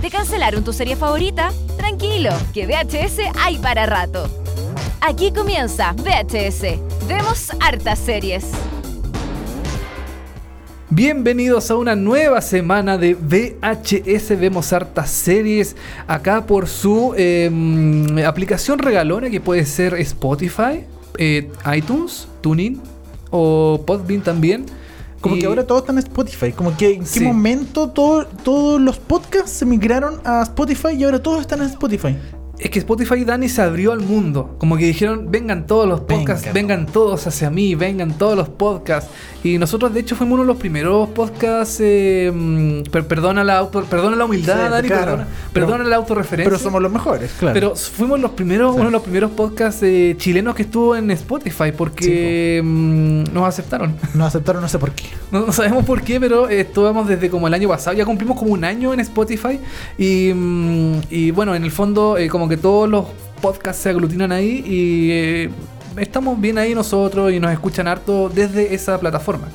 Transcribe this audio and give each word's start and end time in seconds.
¿Te 0.00 0.08
cancelaron 0.08 0.64
tu 0.64 0.72
serie 0.72 0.96
favorita? 0.96 1.52
Tranquilo, 1.76 2.30
que 2.54 2.66
VHS 2.66 3.18
hay 3.38 3.58
para 3.58 3.84
rato. 3.84 4.30
Aquí 5.02 5.30
comienza 5.30 5.92
VHS. 5.92 7.06
Vemos 7.06 7.50
hartas 7.60 7.98
series. 7.98 8.46
Bienvenidos 10.88 11.70
a 11.70 11.76
una 11.76 11.96
nueva 11.96 12.40
semana 12.40 12.96
de 12.96 13.14
VHS 13.14 14.40
Vemos 14.40 14.72
hartas 14.72 15.10
series 15.10 15.76
acá 16.06 16.46
por 16.46 16.66
su 16.66 17.12
em, 17.14 18.24
aplicación 18.24 18.78
regalona 18.78 19.28
que 19.28 19.42
puede 19.42 19.66
ser 19.66 19.92
Spotify, 19.94 20.86
eh, 21.18 21.50
iTunes, 21.76 22.26
TuneIn 22.40 22.80
o 23.30 23.82
Podbean 23.86 24.22
también. 24.22 24.64
Como 25.20 25.36
Y- 25.36 25.40
que 25.40 25.46
ahora 25.46 25.66
todo 25.66 25.78
está 25.78 25.92
en 25.92 25.98
Spotify. 25.98 26.52
Como 26.52 26.76
que 26.76 26.94
en 26.94 27.06
Sí. 27.06 27.18
qué 27.20 27.26
momento 27.26 27.88
todo- 27.90 28.24
todos 28.26 28.80
los 28.80 28.98
podcasts 28.98 29.50
se 29.50 29.66
migraron 29.66 30.20
a 30.24 30.42
Spotify 30.42 30.92
y 30.96 31.04
ahora 31.04 31.22
todos 31.22 31.40
están 31.42 31.60
en 31.60 31.66
Spotify. 31.66 32.16
Es 32.60 32.68
que 32.70 32.78
Spotify 32.78 33.24
Dani 33.24 33.48
se 33.48 33.62
abrió 33.62 33.92
al 33.92 34.00
mundo. 34.00 34.54
Como 34.58 34.76
que 34.76 34.84
dijeron, 34.84 35.28
vengan 35.30 35.66
todos 35.66 35.88
los 35.88 36.00
podcasts, 36.00 36.44
Vengan. 36.52 36.80
vengan, 36.84 36.86
todos 36.92 37.26
hacia 37.26 37.48
mí, 37.50 37.74
vengan 37.74 38.12
todos 38.18 38.36
los 38.36 38.50
podcasts. 38.50 39.10
Y 39.42 39.56
nosotros 39.56 39.94
de 39.94 40.00
hecho 40.00 40.14
fuimos 40.14 40.34
uno 40.34 40.42
de 40.42 40.48
los 40.48 40.58
primeros 40.58 41.08
podcasts. 41.08 41.78
eh, 41.80 42.30
mm, 42.34 42.90
per- 42.90 43.06
perdona 43.06 43.42
la 43.44 43.56
auto, 43.56 43.82
perdona 43.84 44.14
la 44.14 44.26
humildad, 44.26 44.66
Sí, 44.66 44.70
Dani, 44.72 44.88
claro. 44.88 45.04
perdona, 45.04 45.26
perdona 45.54 45.84
la 45.84 45.96
autorreferencia. 45.96 46.50
Pero 46.50 46.62
somos 46.62 46.82
los 46.82 46.92
mejores, 46.92 47.30
claro. 47.38 47.54
Pero 47.54 47.74
fuimos 47.76 48.20
los 48.20 48.32
primeros, 48.32 48.74
uno 48.74 48.84
de 48.84 48.90
los 48.90 49.02
primeros 49.02 49.30
podcasts 49.30 49.82
eh, 49.82 50.14
chilenos 50.18 50.54
que 50.54 50.62
estuvo 50.62 50.94
en 50.94 51.10
Spotify 51.12 51.72
porque 51.74 52.60
mm, 52.62 53.32
nos 53.32 53.44
aceptaron. 53.48 53.94
Nos 54.14 54.26
aceptaron, 54.26 54.60
no 54.60 54.68
sé 54.68 54.78
por 54.78 54.90
qué. 54.90 55.04
No, 55.32 55.46
no 55.46 55.52
sabemos 55.52 55.84
por 55.86 56.02
qué, 56.02 56.20
pero 56.20 56.50
eh, 56.50 56.60
estuvimos 56.60 57.08
desde 57.08 57.30
como 57.30 57.46
el 57.46 57.54
año 57.54 57.68
pasado. 57.68 57.96
Ya 57.96 58.04
cumplimos 58.04 58.36
como 58.38 58.52
un 58.52 58.64
año 58.64 58.92
en 58.92 59.00
Spotify. 59.00 59.58
Y, 59.96 60.32
mm, 60.34 60.94
y 61.08 61.30
bueno, 61.30 61.54
en 61.54 61.64
el 61.64 61.70
fondo, 61.70 62.18
eh, 62.18 62.28
como 62.28 62.49
que 62.50 62.58
todos 62.58 62.88
los 62.88 63.06
podcasts 63.40 63.82
se 63.82 63.88
aglutinan 63.88 64.30
ahí. 64.32 64.62
Y 64.66 65.10
eh, 65.12 65.50
estamos 65.96 66.38
bien 66.40 66.58
ahí 66.58 66.74
nosotros 66.74 67.32
y 67.32 67.40
nos 67.40 67.50
escuchan 67.52 67.88
harto 67.88 68.28
desde 68.28 68.74
esa 68.74 69.00
plataforma. 69.00 69.48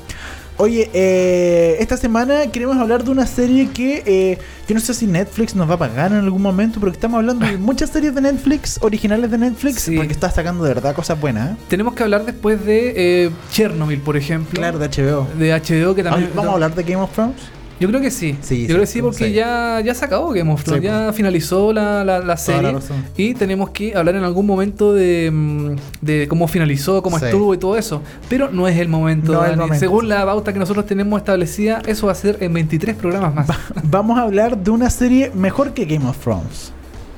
Oye, 0.57 0.89
eh, 0.93 1.75
esta 1.81 1.97
semana 1.97 2.49
queremos 2.49 2.77
hablar 2.77 3.03
de 3.03 3.11
una 3.11 3.25
serie 3.27 3.67
que 3.71 4.01
eh, 4.05 4.37
yo 4.69 4.73
no 4.73 4.79
sé 4.79 4.93
si 4.93 5.05
Netflix 5.05 5.53
nos 5.53 5.69
va 5.69 5.73
a 5.73 5.77
pagar 5.77 6.13
en 6.13 6.19
algún 6.19 6.41
momento, 6.41 6.79
pero 6.79 6.93
que 6.93 6.95
estamos 6.95 7.17
hablando 7.17 7.45
de 7.45 7.57
muchas 7.57 7.89
series 7.89 8.15
de 8.15 8.21
Netflix, 8.21 8.79
originales 8.81 9.29
de 9.31 9.37
Netflix, 9.37 9.81
Sí. 9.81 9.97
porque 9.97 10.13
está 10.13 10.31
sacando 10.31 10.63
de 10.63 10.73
verdad 10.73 10.95
cosas 10.95 11.19
buenas. 11.19 11.51
¿eh? 11.51 11.55
Tenemos 11.67 11.93
que 11.93 12.03
hablar 12.03 12.23
después 12.25 12.65
de 12.65 12.93
eh, 13.25 13.31
Chernobyl, 13.51 13.99
por 13.99 14.15
ejemplo. 14.15 14.57
Claro, 14.57 14.79
de 14.79 14.87
HBO. 14.87 15.27
De 15.37 15.51
HBO, 15.51 15.93
que 15.93 16.03
también. 16.03 16.31
¿Vamos 16.33 16.51
a 16.51 16.53
hablar 16.53 16.73
de 16.73 16.83
Game 16.83 17.01
of 17.03 17.11
Thrones? 17.11 17.35
Yo 17.79 17.89
creo 17.89 17.99
que 17.99 18.09
sí. 18.09 18.37
Sí, 18.41 18.61
Yo 18.61 18.67
creo 18.67 18.79
que 18.81 18.85
sí, 18.87 19.01
porque 19.01 19.33
ya, 19.33 19.81
ya 19.83 19.93
se 19.93 20.05
acabó 20.05 20.29
Game 20.31 20.49
of 20.51 20.63
Thrones. 20.63 20.81
Sí, 20.81 20.87
ya 20.87 21.11
finalizó 21.11 21.73
la, 21.73 22.05
la, 22.05 22.19
la 22.19 22.35
Toda 22.37 22.61
la 22.61 22.79
serie. 22.81 23.03
y 23.17 23.33
tenemos 23.33 23.71
que 23.71 23.95
hablar 23.95 24.15
en 24.15 24.23
algún 24.23 24.45
momento 24.45 24.93
de, 24.93 25.29
mm, 25.29 25.75
de 26.01 26.27
cómo 26.29 26.47
finalizó, 26.47 27.03
cómo 27.03 27.19
Sí. 27.19 27.25
estuvo 27.25 27.53
y 27.53 27.57
todo 27.57 27.75
eso. 27.77 28.01
Pero 28.29 28.49
no 28.49 28.67
es 28.69 28.77
el 28.77 28.87
momento, 28.87 29.33
No 29.33 29.39
es 29.43 29.45
el 29.51 29.57
Dani. 29.57 29.61
momento. 29.63 29.79
Según 29.79 30.07
la 30.07 30.25
pauta 30.25 30.53
que 30.53 30.59
nosotros 30.59 30.85
tenemos 30.85 31.19
establecida, 31.19 31.81
eso 31.85 32.05
va 32.05 32.13
a 32.13 32.15
ser 32.15 32.37
en 32.39 32.53
23 32.53 32.95
programas 32.95 33.35
más. 33.35 33.47
Vamos 33.83 34.17
a 34.19 34.21
hablar 34.21 34.57
de 34.57 34.71
una 34.71 34.89
serie 34.89 35.31
mejor 35.35 35.73
que 35.73 35.83
Game 35.85 36.07
of 36.07 36.17
Thrones. 36.19 36.71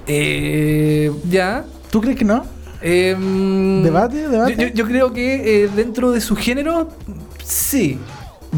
Eh, 0.07 1.11
ya. 1.29 1.65
¿Tú 1.91 2.01
crees 2.01 2.17
que 2.17 2.25
no? 2.25 2.43
Eh, 2.81 3.15
mm, 3.17 3.83
¿Debate? 3.83 4.27
¿Debate? 4.27 4.55
Yo, 4.55 4.67
yo- 4.67 4.73
yo 4.73 4.85
creo 4.85 5.13
que 5.13 5.63
eh, 5.65 5.69
dentro 5.75 6.11
de 6.11 6.21
su 6.21 6.35
género, 6.35 6.89
sí. 7.43 7.99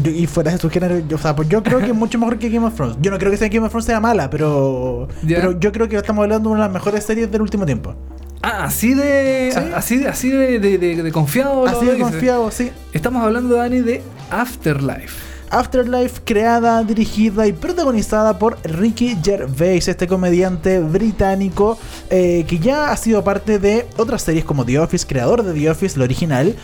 Yo- 0.02 0.10
y 0.10 0.26
fuera 0.26 0.52
de 0.52 0.58
su 0.58 0.68
género, 0.70 0.98
yo, 1.08 1.16
o 1.16 1.18
sea, 1.18 1.34
pues 1.36 1.48
yo 1.48 1.62
creo 1.62 1.78
que 1.80 1.86
es 1.86 1.94
mucho 1.94 2.18
mejor 2.18 2.38
que 2.38 2.48
Game 2.48 2.66
of 2.66 2.74
Thrones. 2.74 2.96
Yo 3.00 3.10
no 3.10 3.18
creo 3.18 3.30
que 3.30 3.36
sea 3.36 3.48
Game 3.48 3.64
of 3.66 3.70
Thrones 3.70 3.86
sea 3.86 4.00
mala, 4.00 4.30
pero, 4.30 5.08
pero 5.26 5.58
yo 5.58 5.72
creo 5.72 5.88
que 5.88 5.96
estamos 5.96 6.22
hablando 6.22 6.48
de 6.48 6.54
una 6.54 6.62
de 6.64 6.68
las 6.68 6.74
mejores 6.74 7.04
series 7.04 7.30
del 7.30 7.42
último 7.42 7.66
tiempo. 7.66 7.94
Ah, 8.42 8.64
así 8.64 8.94
de. 8.94 9.50
Sí. 9.52 9.60
Así, 9.74 9.96
de- 9.98 10.08
así 10.08 10.28
de, 10.30 10.58
de- 10.58 10.78
de- 10.78 11.02
de 11.02 11.12
confiado. 11.12 11.66
lo 11.66 11.70
Así 11.70 11.84
de 11.84 11.98
confiado, 11.98 12.50
sí. 12.50 12.70
Estamos 12.92 13.22
hablando, 13.22 13.54
Dani, 13.56 13.80
de 13.80 14.02
Afterlife. 14.30 15.30
Afterlife, 15.52 16.20
creada, 16.24 16.82
dirigida 16.84 17.44
y 17.46 17.52
protagonizada 17.52 18.38
por 18.38 18.56
Ricky 18.62 19.16
Gervais, 19.20 19.88
este 19.88 20.06
comediante 20.06 20.78
británico 20.78 21.76
eh, 22.08 22.44
que 22.46 22.60
ya 22.60 22.92
ha 22.92 22.96
sido 22.96 23.24
parte 23.24 23.58
de 23.58 23.84
otras 23.96 24.22
series 24.22 24.44
como 24.44 24.64
The 24.64 24.78
Office, 24.78 25.04
creador 25.04 25.42
de 25.42 25.52
The 25.52 25.68
Office, 25.70 25.98
la 25.98 26.04
original. 26.04 26.54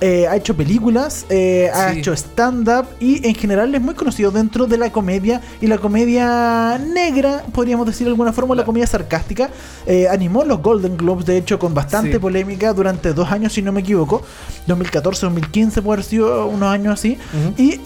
Eh, 0.00 0.26
ha 0.28 0.36
hecho 0.36 0.54
películas, 0.54 1.24
eh, 1.30 1.70
ha 1.72 1.92
Sí. 1.92 2.00
hecho 2.00 2.12
stand-up 2.14 2.84
y 3.00 3.26
en 3.26 3.34
general 3.34 3.74
es 3.74 3.80
muy 3.80 3.94
conocido 3.94 4.30
dentro 4.30 4.66
de 4.66 4.76
la 4.76 4.92
comedia 4.92 5.40
y 5.60 5.66
la 5.68 5.78
comedia 5.78 6.78
negra, 6.78 7.42
podríamos 7.52 7.86
decir 7.86 8.04
de 8.06 8.10
alguna 8.10 8.32
forma, 8.32 8.54
la 8.54 8.64
comedia 8.64 8.86
sarcástica. 8.86 9.48
Eh, 9.86 10.06
animó 10.08 10.44
los 10.44 10.60
Golden 10.60 10.96
Globes, 10.98 11.24
de 11.24 11.38
hecho, 11.38 11.58
con 11.58 11.72
bastante 11.72 12.12
Sí. 12.12 12.18
polémica 12.18 12.74
durante 12.74 13.14
dos 13.14 13.30
años, 13.32 13.54
si 13.54 13.62
no 13.62 13.72
me 13.72 13.80
equivoco. 13.80 14.20
2014, 14.66 15.24
2015, 15.26 15.80
puede 15.80 15.94
haber 15.96 16.04
sido 16.04 16.46
unos 16.46 16.68
años 16.70 16.92
así. 16.94 17.16
Y 17.56 17.78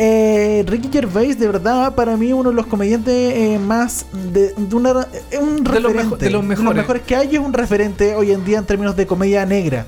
Ricky 0.64 0.88
Gervais, 0.92 1.38
de 1.38 1.46
verdad, 1.46 1.94
para 1.94 2.16
mí, 2.16 2.32
uno 2.32 2.50
de 2.50 2.56
los 2.56 2.66
comediantes 2.66 3.60
más. 3.60 4.06
de, 4.32 4.52
de 4.56 4.74
una, 4.76 5.06
un 5.40 5.62
De 5.62 5.80
los 5.80 5.92
referente. 5.92 6.24
de 6.24 6.30
los 6.30 6.42
mejores. 6.44 6.84
que 7.06 7.14
hay, 7.16 7.34
es 7.36 7.38
un 7.40 7.52
referente 7.52 8.14
hoy 8.16 8.32
en 8.32 8.44
día 8.44 8.58
en 8.58 8.64
términos 8.64 8.96
de 8.96 9.06
comedia 9.06 9.44
negra. 9.46 9.86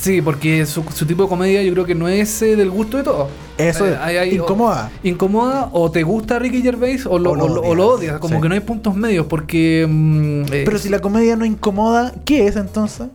Sí, 0.00 0.22
porque 0.22 0.64
su, 0.64 0.82
su 0.94 1.04
tipo 1.04 1.24
de 1.24 1.28
comedia 1.28 1.62
yo 1.62 1.72
creo 1.74 1.84
que 1.84 1.94
no 1.94 2.08
es 2.08 2.40
eh, 2.40 2.56
del 2.56 2.70
gusto 2.70 2.96
de 2.96 3.02
todos. 3.02 3.28
Eso 3.58 3.86
Eh, 3.86 3.90
es. 3.92 3.98
hay- 3.98 4.16
hay- 4.16 4.34
Incomoda. 4.36 4.90
o- 5.04 5.06
incomoda 5.06 5.68
o 5.72 5.90
te 5.90 6.02
gusta 6.02 6.38
Ricky 6.38 6.62
Gervais 6.62 7.04
o 7.04 7.18
lo, 7.18 7.32
O 7.32 7.36
lo 7.36 7.44
o 7.44 7.48
lo- 7.48 7.60
o 7.62 7.74
lo 7.74 7.86
odias. 7.88 8.18
Como 8.18 8.36
sí. 8.36 8.40
que 8.42 8.48
no 8.48 8.54
hay 8.54 8.60
puntos 8.62 8.96
medios 8.96 9.26
porque... 9.26 9.86
mm, 9.86 10.42
eh, 10.52 10.62
Pero 10.64 10.78
si 10.78 10.88
la 10.88 11.00
comedia 11.00 11.36
no 11.36 11.44
incomoda, 11.44 12.14
¿qué 12.24 12.46
es 12.46 12.56
entonces? 12.56 13.08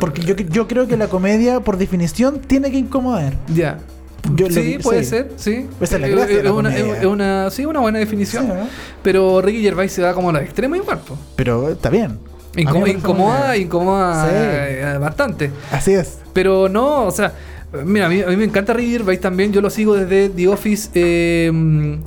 Porque 0.00 0.22
yo, 0.22 0.34
yo 0.34 0.66
creo 0.66 0.86
que 0.88 0.96
la 0.96 1.06
comedia, 1.08 1.60
por 1.60 1.76
definición, 1.76 2.40
tiene 2.40 2.70
que 2.70 2.78
incomodar. 2.78 3.34
Ya. 3.54 3.78
Yo 4.34 4.50
sí, 4.50 4.78
puede 4.82 5.02
sí. 5.04 5.10
ser, 5.10 5.32
sí. 5.36 5.66
Esa 5.80 5.94
es 5.96 6.00
la 6.02 6.06
Eh, 6.08 6.10
de 6.10 6.16
la 6.16 6.22
es 6.50 6.54
una, 6.54 6.70
comedia. 6.70 6.98
es 6.98 7.06
una- 7.06 7.50
sí, 7.50 7.64
una 7.64 7.80
buena 7.80 7.98
definición. 8.00 8.42
Sí, 8.44 8.48
¿no? 8.48 8.66
Pero 9.02 9.40
Ricky 9.40 9.62
Gervais 9.62 9.92
se 9.92 10.02
da 10.02 10.12
como 10.14 10.30
a 10.30 10.32
los 10.32 10.42
extremos 10.42 10.78
igual. 10.78 10.98
Pero 11.36 11.70
está 11.70 11.88
bien. 11.90 12.18
Incomoda, 12.56 13.56
incomoda 13.56 14.24
Sí. 14.24 14.30
eh, 14.34 14.98
bastante. 15.00 15.50
Así 15.70 15.92
es. 15.92 16.18
Pero 16.32 16.68
no, 16.68 17.04
o 17.06 17.10
sea, 17.10 17.32
mira, 17.84 18.06
a 18.06 18.08
mí, 18.08 18.20
a 18.22 18.26
mí 18.26 18.36
me 18.36 18.44
encanta 18.44 18.72
Ricky 18.72 18.92
Gervais 18.92 19.20
también. 19.20 19.52
Yo 19.52 19.60
lo 19.60 19.70
sigo 19.70 19.94
desde 19.94 20.28
The 20.28 20.48
Office 20.48 20.90
eh, 20.94 21.50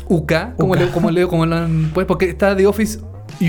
UK, 0.07 0.33
como, 0.57 0.73
UK. 0.73 0.79
le- 0.79 0.89
como 0.91 1.11
leo, 1.11 1.27
como 1.27 1.45
lo 1.45 1.55
han- 1.55 1.91
pues, 1.93 2.05
porque 2.05 2.29
está 2.29 2.55
The 2.55 2.67
Office 2.67 2.99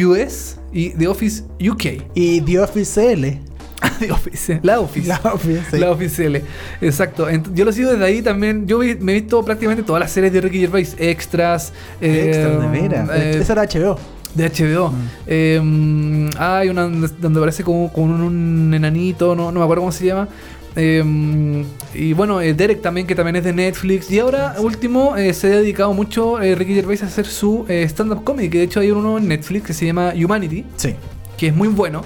US 0.04 0.56
y 0.72 0.90
The 0.90 1.08
Office 1.08 1.42
UK. 1.60 2.02
Y 2.14 2.40
The 2.40 2.60
Office 2.60 3.12
L. 3.12 3.40
The 3.98 4.10
Office, 4.12 4.60
la 4.62 4.80
Office. 4.80 5.06
La 5.08 5.20
Office, 5.24 5.62
sí. 5.70 5.78
La 5.78 5.90
oficial, 5.90 6.42
exacto. 6.80 7.28
Ent- 7.28 7.52
yo 7.54 7.64
lo 7.66 7.72
sigo 7.72 7.90
desde 7.90 8.04
ahí 8.04 8.22
también. 8.22 8.66
Yo 8.66 8.78
vi- 8.78 8.94
me 8.94 9.12
he 9.12 9.20
visto 9.20 9.44
prácticamente 9.44 9.82
todas 9.82 10.00
las 10.00 10.10
series 10.10 10.32
de 10.32 10.40
Ricky 10.40 10.60
Gervais, 10.60 10.96
extras. 10.98 11.72
eh, 12.00 12.26
Extra, 12.28 12.48
de 12.70 12.80
veras. 12.80 13.10
eh, 13.12 13.38
Esa 13.40 13.52
era 13.52 13.62
HBO. 13.64 13.98
De 14.34 14.48
HBO. 14.48 14.90
Mm. 14.90 14.94
Eh, 15.26 15.60
mm, 15.62 16.28
hay 16.38 16.68
una 16.68 16.82
donde 16.88 17.38
aparece 17.38 17.62
como 17.62 17.92
con 17.92 18.10
un 18.10 18.72
enanito, 18.74 19.34
no, 19.34 19.52
no 19.52 19.60
me 19.60 19.64
acuerdo 19.64 19.82
cómo 19.82 19.92
se 19.92 20.06
llama. 20.06 20.28
Eh, 20.76 21.64
y 21.94 22.12
bueno, 22.14 22.40
eh, 22.40 22.52
Derek 22.52 22.82
también, 22.82 23.06
que 23.06 23.14
también 23.14 23.36
es 23.36 23.44
de 23.44 23.52
Netflix. 23.52 24.10
Y 24.10 24.18
ahora, 24.18 24.56
último, 24.58 25.16
eh, 25.16 25.32
se 25.32 25.46
ha 25.46 25.50
dedicado 25.50 25.92
mucho 25.92 26.40
eh, 26.42 26.54
Ricky 26.56 26.74
Gervais 26.74 27.02
a 27.02 27.06
hacer 27.06 27.26
su 27.26 27.64
stand-up 27.68 28.24
comedy. 28.24 28.48
Que 28.48 28.58
de 28.58 28.64
hecho 28.64 28.80
hay 28.80 28.90
uno 28.90 29.18
en 29.18 29.28
Netflix 29.28 29.66
que 29.66 29.72
se 29.72 29.86
llama 29.86 30.12
Humanity, 30.16 30.64
Sí. 30.76 30.94
que 31.38 31.48
es 31.48 31.54
muy 31.54 31.68
bueno. 31.68 32.02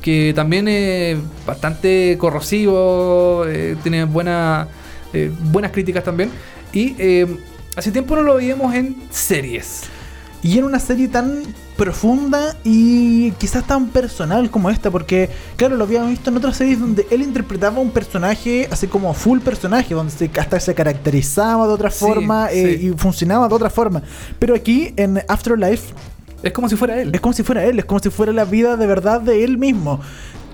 Que 0.00 0.32
también 0.34 0.66
es 0.66 1.18
bastante 1.46 2.16
corrosivo, 2.18 3.44
tiene 3.82 4.04
buena, 4.04 4.66
buenas 5.52 5.72
críticas 5.72 6.02
también. 6.02 6.30
Y 6.72 6.94
eh, 6.98 7.26
hace 7.76 7.92
tiempo 7.92 8.16
no 8.16 8.22
lo 8.22 8.36
veíamos 8.36 8.74
en 8.74 8.96
series. 9.10 9.82
Y 10.42 10.56
en 10.58 10.64
una 10.64 10.78
serie 10.78 11.08
tan 11.08 11.42
profunda 11.76 12.56
y 12.64 13.30
quizás 13.32 13.66
tan 13.66 13.88
personal 13.88 14.50
como 14.50 14.70
esta, 14.70 14.90
porque 14.90 15.28
claro, 15.56 15.76
lo 15.76 15.84
habíamos 15.84 16.10
visto 16.10 16.30
en 16.30 16.36
otras 16.36 16.56
series 16.56 16.78
donde 16.80 17.06
él 17.10 17.22
interpretaba 17.22 17.78
un 17.80 17.90
personaje 17.90 18.68
así 18.70 18.86
como 18.86 19.12
full 19.14 19.40
personaje, 19.40 19.94
donde 19.94 20.12
se, 20.12 20.30
hasta 20.38 20.60
se 20.60 20.74
caracterizaba 20.74 21.66
de 21.66 21.72
otra 21.72 21.90
Sí, 21.90 21.98
forma 22.04 22.48
eh, 22.52 22.78
y 22.82 22.90
funcionaba 22.90 23.48
de 23.48 23.54
otra 23.54 23.70
forma. 23.70 24.02
Pero 24.38 24.54
aquí 24.54 24.92
en 24.96 25.22
Afterlife 25.28 25.92
Es 26.42 26.52
como 26.52 26.68
si 26.68 26.76
fuera 26.76 27.00
él. 27.00 27.10
es 27.14 27.20
como 27.20 27.32
si 27.34 27.42
fuera 27.42 27.64
él, 27.64 27.78
es 27.78 27.84
como 27.84 28.00
si 28.00 28.10
fuera 28.10 28.32
la 28.32 28.44
vida 28.44 28.76
de 28.76 28.86
verdad 28.86 29.20
de 29.20 29.44
él 29.44 29.56
mismo. 29.58 30.00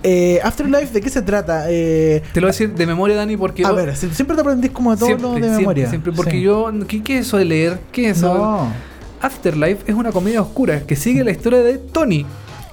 Eh, 0.02 0.38
Afterlife, 0.44 0.92
¿de 0.92 1.00
qué 1.00 1.10
se 1.10 1.22
trata? 1.22 1.66
Eh, 1.68 2.22
Te 2.32 2.40
lo 2.40 2.46
voy 2.46 2.50
a 2.50 2.52
decir 2.52 2.72
de 2.72 2.86
memoria, 2.86 3.16
Dani, 3.16 3.36
porque. 3.36 3.64
a 3.64 3.70
yo- 3.70 3.74
ver, 3.76 3.96
si- 3.96 4.10
siempre 4.10 4.36
te 4.36 4.42
aprendís 4.42 4.70
como 4.70 4.92
de 4.92 4.96
todo 4.98 5.06
siempre, 5.06 5.26
lo 5.28 5.34
de 5.34 5.40
siempre, 5.40 5.58
memoria. 5.58 5.88
siempre, 5.88 6.12
porque 6.12 6.30
Sí. 6.32 6.42
yo. 6.42 6.70
¿qué, 6.86 7.02
qué 7.02 7.18
es 7.18 7.26
eso 7.26 7.36
de 7.38 7.44
leer? 7.46 7.78
¿Qué 7.90 8.10
es 8.10 8.18
eso? 8.18 8.32
No. 8.34 8.68
Afterlife 9.20 9.90
es 9.90 9.94
una 9.96 10.12
comedia 10.12 10.40
oscura 10.42 10.80
que 10.80 10.96
sigue 10.96 11.24
la 11.24 11.30
historia 11.30 11.60
de 11.60 11.78
Tony, 11.78 12.24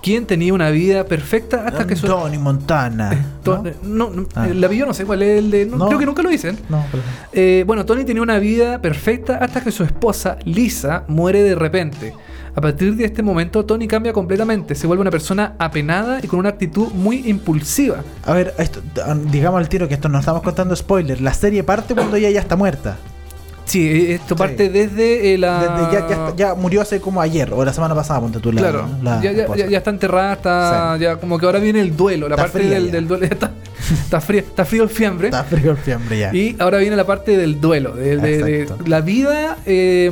quien 0.02 0.26
tenía 0.26 0.54
una 0.54 0.70
vida 0.70 1.06
perfecta 1.06 1.66
hasta 1.66 1.88
que 1.88 1.96
su. 1.96 2.08
Tony 2.08 2.38
Montana. 2.38 3.26
To- 3.44 3.64
¿no? 3.84 4.10
no, 4.10 4.10
no, 4.10 4.28
Ah. 4.36 4.48
el 4.50 4.64
apellido 4.64 4.88
no 4.88 4.94
sé 4.94 5.06
cuál 5.06 5.24
es 5.24 5.40
el 5.40 5.50
de. 5.52 5.68
Creo 5.70 5.98
que 6.00 6.06
nunca 6.06 6.22
lo 6.24 6.30
dicen. 6.30 6.58
Eh, 7.32 7.64
bueno, 7.66 7.86
Tony 7.86 8.04
tenía 8.04 8.22
una 8.22 8.38
vida 8.40 8.82
perfecta 8.82 9.38
hasta 9.38 9.62
que 9.64 9.72
su 9.72 9.84
esposa, 9.84 10.38
Lisa, 10.46 11.04
muere 11.08 11.42
de 11.44 11.56
repente. 11.56 12.14
A 12.56 12.62
partir 12.62 12.96
de 12.96 13.06
este 13.06 13.24
momento, 13.24 13.66
Tony 13.66 13.88
cambia 13.88 14.14
completamente. 14.14 14.76
Se 14.76 14.86
vuelve 14.86 15.02
una 15.02 15.10
persona 15.10 15.56
apenada 15.58 16.20
y 16.22 16.28
con 16.28 16.38
una 16.38 16.50
actitud 16.50 16.90
muy 16.94 17.28
impulsiva. 17.28 18.04
A 18.26 18.34
ver, 18.34 18.54
esto, 18.60 18.80
digamos 19.32 19.60
al 19.60 19.70
tiro 19.70 19.88
que 19.88 19.96
esto 19.96 20.08
nos 20.08 20.20
estamos 20.20 20.44
contando 20.44 20.76
spoiler. 20.76 21.20
La 21.20 21.34
serie 21.34 21.64
parte 21.64 21.96
cuando 21.96 22.16
ella 22.18 22.30
ya 22.30 22.42
está 22.42 22.56
muerta. 22.56 22.98
Sí, 23.74 23.88
eh, 23.90 24.14
esto 24.16 24.36
parte 24.36 24.70
desde 24.70 25.34
eh, 25.34 25.38
la. 25.40 25.60
Desde 25.60 25.92
ya, 25.94 26.08
ya, 26.08 26.16
está- 26.16 26.36
ya 26.36 26.54
murió 26.56 26.82
hace 26.82 27.02
como 27.02 27.20
ayer 27.22 27.52
o 27.54 27.66
la 27.66 27.74
semana 27.74 27.96
pasada, 27.96 28.20
ponte 28.22 28.40
tú 28.40 28.52
la. 28.52 28.62
Claro, 28.62 28.88
la 29.02 29.20
ya, 29.22 29.32
ya- 29.32 29.48
ya- 29.56 29.68
ya 29.68 29.78
está 29.80 29.90
enterrada, 29.90 30.34
está 30.34 30.98
ya 30.98 31.16
como 31.18 31.40
que 31.40 31.46
ahora 31.48 31.58
viene 31.60 31.80
el 31.82 31.96
duelo, 31.98 32.30
la 32.30 32.36
Está 32.36 32.44
parte 32.52 32.68
del, 32.70 33.08
duelo. 33.08 33.26
Está, 33.34 33.52
está 34.06 34.22
fría, 34.22 34.40
está 34.42 34.64
frío 34.64 34.84
el 34.84 34.90
fiambre. 34.90 35.28
Está 35.28 35.44
frío 35.44 35.72
el 35.72 35.78
fiambre 35.78 36.18
ya. 36.18 36.34
Y 36.34 36.56
ahora 36.60 36.78
viene 36.78 36.96
la 36.96 37.06
parte 37.06 37.36
del 37.36 37.60
duelo, 37.60 37.94
de, 37.96 38.16
de- 38.18 38.44
de 38.66 38.68
la 38.88 39.02
vida 39.02 39.58
eh, 39.66 40.10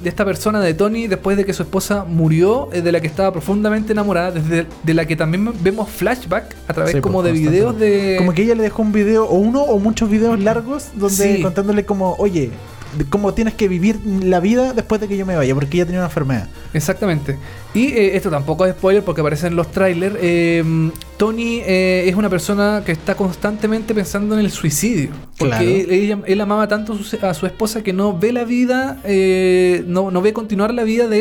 de 0.00 0.08
esta 0.08 0.24
persona, 0.24 0.60
de 0.60 0.74
Tony, 0.74 1.06
después 1.06 1.36
de 1.36 1.44
que 1.44 1.52
su 1.52 1.62
esposa 1.62 2.04
murió, 2.08 2.70
eh, 2.72 2.80
de 2.82 2.90
la 2.90 3.00
que 3.00 3.06
estaba 3.06 3.32
profundamente 3.32 3.92
enamorada, 3.92 4.32
desde 4.32 4.66
de 4.82 4.94
la 4.94 5.04
que 5.06 5.14
también 5.14 5.52
vemos 5.62 5.90
flashback 5.90 6.56
a 6.66 6.72
través 6.72 6.94
Sí, 6.94 7.00
como 7.00 7.22
de 7.22 7.32
videos 7.32 7.78
de... 7.78 8.14
Como 8.18 8.32
que 8.32 8.42
ella 8.42 8.54
le 8.56 8.62
dejó 8.64 8.82
un 8.82 8.92
video, 8.92 9.26
o 9.26 9.36
uno 9.36 9.62
o 9.62 9.78
muchos 9.78 10.10
videos 10.10 10.40
largos, 10.40 10.88
donde 10.94 11.40
contándole 11.42 11.84
como, 11.84 12.14
oye, 12.18 12.50
de 12.96 13.04
cómo 13.04 13.34
tienes 13.34 13.54
que 13.54 13.68
vivir 13.68 13.98
la 14.22 14.40
vida 14.40 14.72
después 14.72 15.00
de 15.00 15.08
que 15.08 15.16
yo 15.16 15.26
me 15.26 15.36
vaya, 15.36 15.54
porque 15.54 15.76
ella 15.76 15.86
tenía 15.86 16.00
una 16.00 16.08
enfermedad. 16.08 16.48
Exactamente. 16.72 17.36
Y 17.74 17.86
eh, 17.88 18.16
esto 18.16 18.30
tampoco 18.30 18.66
es 18.66 18.74
spoiler 18.74 19.02
porque 19.02 19.20
aparece 19.20 19.46
en 19.48 19.56
los 19.56 19.70
trailers. 19.72 20.16
eh, 20.20 20.62
Tony 21.16 21.60
eh, 21.64 22.04
es 22.08 22.14
una 22.16 22.28
persona 22.30 22.82
que 22.84 22.92
está 22.92 23.14
constantemente 23.16 23.94
pensando 23.94 24.34
en 24.38 24.44
el 24.44 24.50
suicidio. 24.50 25.10
Porque 25.38 25.56
Claro. 25.56 25.68
él, 25.70 25.86
ella- 25.90 26.18
él 26.26 26.40
amaba 26.40 26.68
tanto 26.68 26.92
a 26.92 26.98
su, 26.98 27.18
a 27.26 27.34
su 27.34 27.46
esposa 27.46 27.82
que 27.82 27.92
no 27.92 28.16
ve 28.18 28.32
la 28.32 28.44
vida, 28.44 28.98
eh, 29.04 29.84
no, 29.86 30.10
no 30.10 30.20
ve 30.22 30.32
continuar 30.32 30.72
la 30.74 30.84
vida 30.84 31.08
de 31.08 31.20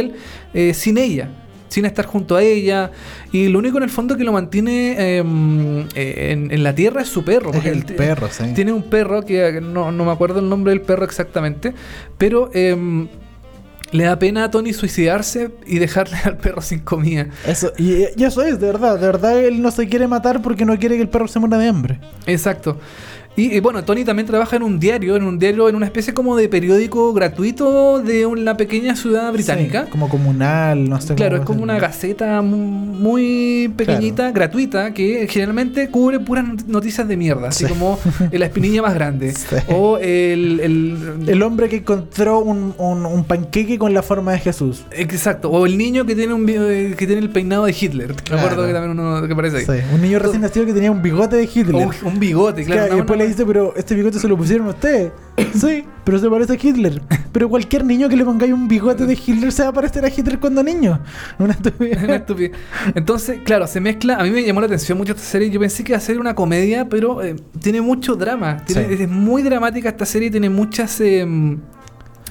él 0.53 0.73
sin 0.75 0.97
ella. 0.97 1.29
Sin 1.73 1.85
estar 1.85 2.05
junto 2.05 2.35
a 2.35 2.43
ella. 2.43 2.91
Y 3.31 3.47
lo 3.47 3.57
único 3.57 3.77
en 3.77 3.83
el 3.83 3.89
fondo 3.89 4.15
que 4.15 4.23
lo 4.23 4.31
mantiene 4.31 4.91
eh, 4.91 5.23
eh, 5.95 6.31
en, 6.31 6.51
en 6.51 6.61
la 6.61 6.75
tierra 6.75 7.01
es 7.01 7.07
su 7.07 7.25
perro. 7.25 7.51
Es 7.51 7.65
el 7.65 7.83
perro, 7.83 8.29
sí. 8.29 8.43
Tiene 8.53 8.71
un 8.71 8.83
perro 8.83 9.23
que 9.23 9.59
no, 9.59 9.91
no 9.91 10.05
me 10.05 10.11
acuerdo 10.11 10.39
el 10.39 10.47
nombre 10.47 10.71
del 10.71 10.81
perro 10.81 11.03
exactamente. 11.03 11.73
Pero 12.19 12.51
em, 12.53 13.07
le 13.91 14.03
da 14.03 14.19
pena 14.19 14.43
a 14.43 14.51
Tony 14.51 14.71
suicidarse 14.71 15.49
y 15.65 15.79
dejarle 15.79 16.17
al 16.25 16.37
perro 16.37 16.61
sin 16.61 16.77
comida. 16.77 17.29
Eso, 17.47 17.73
y, 17.75 18.05
y 18.15 18.23
eso 18.23 18.43
es, 18.43 18.59
de 18.59 18.67
verdad, 18.67 18.99
de 18.99 19.07
verdad 19.07 19.39
él 19.39 19.59
no 19.59 19.71
se 19.71 19.89
quiere 19.89 20.07
matar 20.07 20.43
porque 20.43 20.65
no 20.65 20.77
quiere 20.77 20.97
que 20.97 21.01
el 21.01 21.09
perro 21.09 21.27
se 21.27 21.39
muera 21.39 21.57
de 21.57 21.69
hambre. 21.69 21.99
Exacto. 22.27 22.77
Y, 23.35 23.55
y 23.55 23.59
bueno, 23.61 23.83
Tony 23.83 24.03
también 24.03 24.27
trabaja 24.27 24.55
en 24.57 24.63
un 24.63 24.79
diario, 24.79 25.15
en 25.15 25.23
un 25.23 25.39
diario, 25.39 25.67
en 25.67 25.75
una 25.75 25.85
especie 25.87 26.13
como 26.13 26.35
de 26.35 26.47
periódico 26.49 27.13
gratuito 27.13 27.99
de 27.99 28.25
una 28.27 28.55
pequeña 28.57 28.95
ciudad 28.95 29.31
británica. 29.33 29.85
Sí, 29.85 29.91
como 29.91 30.07
comunal, 30.07 30.87
no 30.87 31.01
sé 31.01 31.15
Claro, 31.15 31.37
es 31.37 31.41
como 31.43 31.63
una 31.63 31.79
gaceta 31.79 32.41
mu- 32.43 32.57
muy 32.57 33.73
pequeñita, 33.75 34.31
gratuita, 34.31 34.93
que 34.93 35.27
generalmente 35.27 35.89
cubre 35.89 36.19
puras 36.19 36.45
not- 36.47 36.65
noticias 36.67 37.07
de 37.07 37.17
mierda, 37.17 37.47
así 37.49 37.63
Sí. 37.65 37.69
como 37.71 37.97
la 38.31 38.45
espinilla 38.45 38.81
más 38.81 38.93
grande. 38.93 39.33
Sí. 39.43 39.55
O 39.67 39.97
el, 39.97 40.59
el, 40.61 40.97
El 41.27 41.41
hombre 41.43 41.69
que 41.69 41.77
encontró 41.77 42.39
un, 42.39 42.73
un, 42.77 43.05
un 43.05 43.23
panqueque 43.25 43.77
con 43.79 43.93
la 43.93 44.01
forma 44.03 44.31
de 44.33 44.39
Jesús. 44.39 44.83
Exacto, 44.91 45.49
o 45.49 45.65
el 45.65 45.77
niño 45.77 46.05
que 46.05 46.15
tiene 46.15 46.33
un 46.33 46.47
eh, 46.47 46.93
que 46.97 47.07
tiene 47.07 47.21
el 47.21 47.29
peinado 47.29 47.65
de 47.65 47.75
Hitler. 47.79 48.13
Me 48.31 48.37
acuerdo 48.39 48.65
que 48.67 48.73
también 48.73 48.91
uno 48.99 49.25
que 49.27 49.33
aparece 49.33 49.69
ahí. 49.71 49.81
Un 49.93 50.01
niño 50.01 50.19
recién 50.19 50.41
nacido 50.41 50.65
que 50.65 50.73
tenía 50.73 50.91
un 50.91 51.01
bigote 51.01 51.35
de 51.35 51.43
Hitler. 51.53 51.87
O 52.03 52.07
un 52.07 52.19
bigote, 52.19 52.63
claro. 52.63 52.87
Claro, 52.87 53.05
le 53.23 53.29
dice, 53.29 53.45
pero 53.45 53.73
este 53.75 53.95
bigote 53.95 54.19
se 54.19 54.27
lo 54.27 54.37
pusieron 54.37 54.67
ustedes. 54.67 55.11
sí, 55.55 55.83
pero 56.03 56.19
se 56.19 56.29
parece 56.29 56.53
a 56.53 56.57
Hitler. 56.61 57.01
Pero 57.31 57.49
cualquier 57.49 57.83
niño 57.85 58.07
que 58.09 58.15
le 58.15 58.23
pongáis 58.23 58.53
un 58.53 58.67
bigote 58.67 59.05
de 59.05 59.13
Hitler 59.13 59.51
se 59.51 59.63
va 59.63 59.69
a 59.69 59.73
parecer 59.73 60.05
a 60.05 60.09
Hitler 60.09 60.39
cuando 60.39 60.61
niño. 60.63 60.99
Una 61.39 61.53
estupidez. 61.53 62.03
Una 62.03 62.15
estupidez. 62.17 62.51
Entonces, 62.93 63.39
claro, 63.43 63.65
se 63.67 63.79
mezcla. 63.79 64.17
A 64.17 64.23
mí 64.23 64.29
me 64.29 64.43
llamó 64.43 64.59
la 64.59 64.67
atención 64.67 64.97
mucho 64.97 65.13
esta 65.13 65.23
serie. 65.25 65.49
Yo 65.49 65.59
pensé 65.59 65.83
que 65.83 65.91
iba 65.93 65.97
a 65.97 66.01
ser 66.01 66.19
una 66.19 66.35
comedia, 66.35 66.87
pero 66.87 67.23
eh, 67.23 67.35
tiene 67.59 67.81
mucho 67.81 68.15
drama. 68.15 68.57
Tiene- 68.65 68.95
Sí. 68.97 69.03
Es 69.03 69.09
muy 69.09 69.41
dramática 69.41 69.89
esta 69.89 70.05
serie. 70.05 70.29
Tiene 70.29 70.49
muchas 70.49 70.99
eh, 71.01 71.25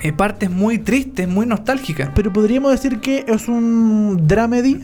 eh, 0.02 0.12
partes 0.12 0.50
muy 0.50 0.78
tristes, 0.78 1.26
muy 1.28 1.46
nostálgicas. 1.46 2.10
Pero 2.14 2.32
podríamos 2.32 2.72
decir 2.72 2.98
que 3.00 3.24
es 3.26 3.48
un 3.48 4.26
dramedy, 4.26 4.80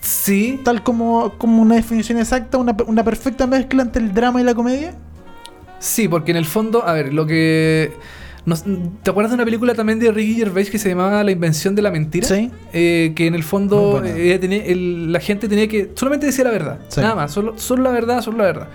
Sí. 0.00 0.60
tal 0.64 0.82
como, 0.82 1.34
como 1.38 1.62
una 1.62 1.76
definición 1.76 2.18
exacta, 2.18 2.58
una, 2.58 2.76
una 2.86 3.04
perfecta 3.04 3.46
mezcla 3.46 3.82
entre 3.82 4.02
el 4.02 4.12
drama 4.12 4.40
y 4.40 4.44
la 4.44 4.54
comedia. 4.54 4.94
Sí, 5.78 6.08
porque 6.08 6.30
en 6.32 6.36
el 6.38 6.44
fondo, 6.46 6.86
a 6.86 6.92
ver, 6.92 7.12
lo 7.12 7.26
que. 7.26 7.92
nos- 8.46 8.64
¿Te 9.02 9.10
acuerdas 9.10 9.30
de 9.30 9.34
una 9.34 9.44
película 9.44 9.74
también 9.74 9.98
de 9.98 10.10
Ricky 10.10 10.34
Gervais 10.36 10.70
que 10.70 10.78
se 10.78 10.88
llamaba 10.88 11.22
La 11.22 11.30
invención 11.30 11.74
de 11.74 11.82
la 11.82 11.90
mentira? 11.90 12.26
Sí. 12.26 12.50
Eh, 12.72 13.12
que 13.14 13.26
en 13.26 13.34
el 13.34 13.42
fondo 13.44 14.02
eh, 14.04 14.38
tenía- 14.40 14.64
el- 14.64 15.12
la 15.12 15.20
gente 15.20 15.48
tenía 15.48 15.68
que 15.68 15.90
solamente 15.94 16.26
decir 16.26 16.44
la 16.44 16.50
verdad. 16.50 16.78
Sí. 16.88 17.00
Nada 17.00 17.14
más, 17.14 17.32
solo, 17.32 17.58
solo 17.58 17.82
la 17.82 17.90
verdad, 17.90 18.22
solo 18.22 18.38
la 18.38 18.44
verdad. 18.44 18.68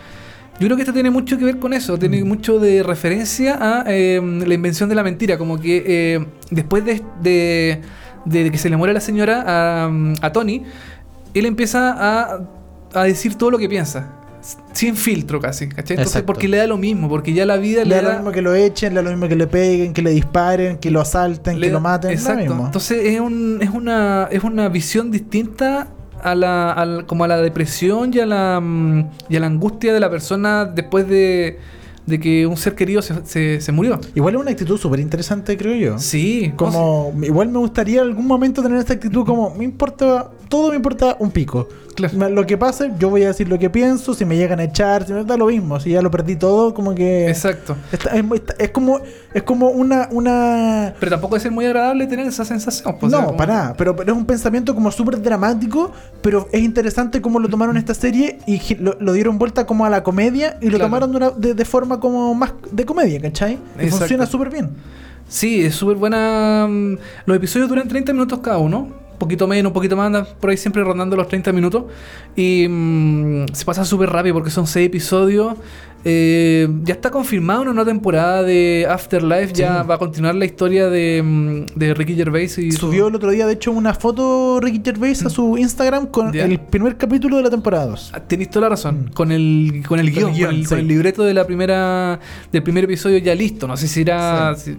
Yo 0.60 0.68
creo 0.68 0.75
que 0.75 0.84
esto 0.84 0.94
tiene 0.94 1.10
mucho 1.10 1.38
que 1.40 1.46
ver 1.46 1.58
con 1.58 1.74
eso, 1.74 1.98
tiene 1.98 2.24
Mm. 2.24 2.28
mucho 2.28 2.60
de 2.60 2.84
referencia 2.84 3.58
a 3.60 3.84
eh, 3.88 4.22
la 4.46 4.54
invención 4.54 4.88
de 4.90 4.96
la 4.96 5.02
mentira, 5.04 5.38
como 5.40 5.60
que 5.60 5.84
eh, 5.88 6.25
después 6.52 6.86
de, 6.86 7.02
de- 7.22 7.81
de 8.25 8.52
que 8.52 8.58
se 8.60 8.69
le 8.69 8.78
muere 8.78 8.94
la 8.94 9.00
señora 9.00 9.44
a, 9.48 9.92
a 10.22 10.31
Tony, 10.31 10.62
él 11.33 11.45
empieza 11.45 11.95
a, 11.98 12.39
a 12.94 13.04
decir 13.04 13.36
todo 13.36 13.51
lo 13.51 13.57
que 13.57 13.69
piensa, 13.69 14.18
sin 14.74 14.95
filtro 14.95 15.39
casi, 15.39 15.68
¿cachai? 15.69 15.95
Entonces, 15.95 16.07
Exacto. 16.07 16.25
porque 16.25 16.48
le 16.48 16.57
da 16.57 16.68
lo 16.68 16.78
mismo, 16.78 17.07
porque 17.07 17.33
ya 17.33 17.45
la 17.45 17.57
vida 17.57 17.83
Le 17.83 17.89
le, 17.89 17.95
da 17.98 18.01
lo 18.01 18.13
mismo 18.16 18.31
que 18.31 18.42
lo 18.42 18.56
echen, 18.56 18.94
le 18.94 18.95
da 18.95 19.04
lo 19.04 19.12
mismo 19.12 19.28
que 19.28 19.36
le 19.36 19.48
peguen, 19.48 19.94
que 19.94 20.01
le 20.01 20.12
disparen, 20.12 20.78
que 20.78 20.89
lo 20.89 21.01
asalten, 21.01 21.60
le 21.60 21.68
que 21.68 21.74
lo 21.74 21.80
maten. 21.80 22.12
Exacto. 22.12 22.45
Lo 22.45 22.50
mismo. 22.50 22.66
Entonces 22.66 23.06
es, 23.06 23.19
un, 23.19 23.60
es, 23.62 23.69
una, 23.69 24.28
es 24.31 24.44
una 24.44 24.68
visión 24.69 25.12
distinta 25.12 25.88
a 26.24 26.36
la, 26.36 27.04
como 27.07 27.24
a 27.24 27.28
la 27.28 27.38
depresión 27.38 28.12
y 28.13 28.19
a 28.19 28.25
la, 28.25 28.60
mm, 28.60 29.10
y 29.30 29.36
a 29.36 29.39
la 29.39 29.48
angustia 29.48 29.94
de 29.94 30.00
la 30.00 30.10
persona 30.10 30.66
después 30.66 31.07
de, 31.07 31.60
de 32.06 32.19
que 32.19 32.45
un 32.48 32.57
ser 32.57 32.75
querido 32.75 33.01
se, 33.01 33.25
se, 33.25 33.62
se 33.62 33.72
murió. 33.72 34.00
Igual 34.16 34.36
es 34.36 34.42
una 34.42 34.51
actitud 34.51 34.77
súper 34.77 35.00
interesante, 35.00 35.57
creo 35.57 35.75
yo. 35.75 36.00
Sí, 36.00 36.54
Como, 36.56 37.13
igual 37.22 37.50
me 37.50 37.60
gustaría 37.60 38.01
en 38.01 38.07
algún 38.07 38.27
momento 38.27 38.62
tener 38.62 38.77
esta 38.80 38.94
actitud 38.94 39.25
como, 39.25 39.54
me 39.56 39.63
importa, 39.63 40.31
todo 40.51 40.69
me 40.69 40.75
importa 40.75 41.15
un 41.18 41.31
pico. 41.31 41.68
Claro. 41.95 42.30
Lo 42.30 42.45
que 42.45 42.57
pase, 42.57 42.92
yo 43.00 43.09
voy 43.09 43.24
a 43.24 43.27
decir 43.27 43.48
lo 43.50 43.57
que 43.59 43.69
pienso, 43.69 44.13
si 44.13 44.24
me 44.25 44.36
llegan 44.38 44.59
a 44.59 44.63
echar, 44.63 45.06
si 45.06 45.13
me 45.13 45.24
da 45.24 45.36
lo 45.38 45.45
mismo, 45.48 45.80
si 45.80 45.92
ya 45.92 46.01
lo 46.01 46.09
perdí 46.12 46.36
todo, 46.36 46.74
como 46.74 46.94
que... 46.95 47.27
Exacto. 47.30 47.75
está- 47.92 48.12
es, 48.57 48.69
como, 48.71 49.00
es 49.33 49.44
como 49.44 49.69
una... 49.69 50.07
una 50.12 50.94
Pero 51.00 51.12
tampoco 51.12 51.36
es 51.38 51.51
muy 51.51 51.65
agradable 51.65 52.07
tener 52.07 52.25
esa 52.27 52.44
sensación. 52.45 52.95
pues, 53.00 53.12
o 53.12 53.15
sea, 53.15 53.19
no, 53.21 53.25
como- 53.27 53.38
para 53.38 53.53
nada, 53.53 53.74
pero, 53.77 53.95
pero 53.95 54.12
es 54.13 54.18
un 54.18 54.25
pensamiento 54.25 54.74
como 54.75 54.92
súper 54.92 55.21
dramático, 55.21 55.92
pero 56.22 56.48
es 56.51 56.62
interesante 56.62 57.22
cómo 57.22 57.39
lo 57.39 57.48
tomaron 57.50 57.77
esta 57.77 57.93
serie 57.93 58.39
y 58.48 58.75
lo, 58.75 58.96
lo 59.00 59.13
dieron 59.13 59.38
vuelta 59.38 59.65
como 59.65 59.86
a 59.86 59.89
la 59.89 60.03
comedia 60.03 60.58
y 60.62 60.65
lo 60.65 60.72
Claro. 60.77 60.86
tomaron 60.86 61.12
de, 61.12 61.17
una- 61.17 61.29
de- 61.31 61.53
de 61.53 61.65
forma 61.65 62.00
como 62.00 62.34
más 62.36 62.53
de 62.72 62.86
comedia, 62.86 63.20
¿cachai? 63.22 63.58
Y 63.81 63.88
funciona 63.89 64.25
súper 64.25 64.50
bien. 64.50 64.70
Sí, 65.27 65.63
es 65.63 65.75
súper 65.75 65.96
buena. 65.98 66.67
mm, 66.70 66.98
Los 67.25 67.38
episodios 67.38 67.70
duran 67.70 67.88
30 67.88 68.12
minutos 68.13 68.39
cada 68.39 68.58
uno. 68.58 69.00
Un 69.22 69.28
poquito 69.28 69.48
menos, 69.48 69.70
un 69.70 69.74
poquito 69.74 69.96
más, 69.96 70.08
andan 70.08 70.25
por 70.40 70.50
ahí 70.50 70.58
siempre 70.58 70.84
rondando 70.84 71.16
los 71.16 71.28
30 71.28 71.51
minutos. 71.54 71.84
Y 72.36 72.68
mm, 72.68 73.46
se 73.54 73.66
pasa 73.66 73.86
súper 73.86 74.10
rápido 74.10 74.34
porque 74.34 74.50
son 74.50 74.66
6 74.66 74.88
episodios. 74.88 75.54
Eh, 76.04 76.68
ya 76.84 76.96
está 76.96 77.12
confirmada 77.12 77.60
una 77.62 77.74
nueva 77.74 77.92
temporada 77.92 78.42
de 78.42 78.88
Afterlife. 78.90 79.54
Ya 79.54 79.84
va 79.84 79.96
a 79.96 79.98
continuar 80.00 80.34
la 80.34 80.46
historia 80.46 80.90
de, 80.90 81.22
mm, 81.24 81.78
de 81.78 81.94
Ricky 81.94 82.16
Gervais. 82.16 82.58
Y 82.58 82.72
su- 82.72 82.88
Subió 82.88 83.10
el 83.10 83.16
otro 83.16 83.30
día, 83.30 83.46
de 83.46 83.54
hecho, 83.54 83.72
una 83.72 83.94
foto 83.94 84.60
Ricky 84.60 84.82
Gervais 84.84 85.24
a 85.24 85.30
su 85.30 85.56
Instagram 85.60 86.08
con 86.08 86.34
el 86.36 86.60
primer 86.60 86.98
capítulo 86.98 87.38
de 87.38 87.44
la 87.44 87.51
temporada 87.51 87.86
2. 87.86 88.12
Ah, 88.16 88.22
Tenéis 88.22 88.50
toda 88.50 88.62
la 88.62 88.70
razón. 88.70 89.06
Mm. 89.10 89.13
Con 89.13 89.32
el, 89.32 89.84
con 89.88 90.00
el 90.00 90.08
Con 90.08 90.16
guion, 90.16 90.30
con 90.32 90.34
guion, 90.34 90.56
el, 90.56 90.68
con 90.68 90.80
el 90.80 90.88
libreto 90.88 91.22
de 91.24 91.36
la 91.36 91.46
primera, 91.46 92.20
del 92.51 92.63
primer 92.63 92.86
episodio 92.86 93.20
ya 93.20 93.36
listo. 93.36 93.68
No 93.68 93.78
sé 93.78 93.88
si 93.88 94.01
irá. 94.01 94.56
si- 94.56 94.75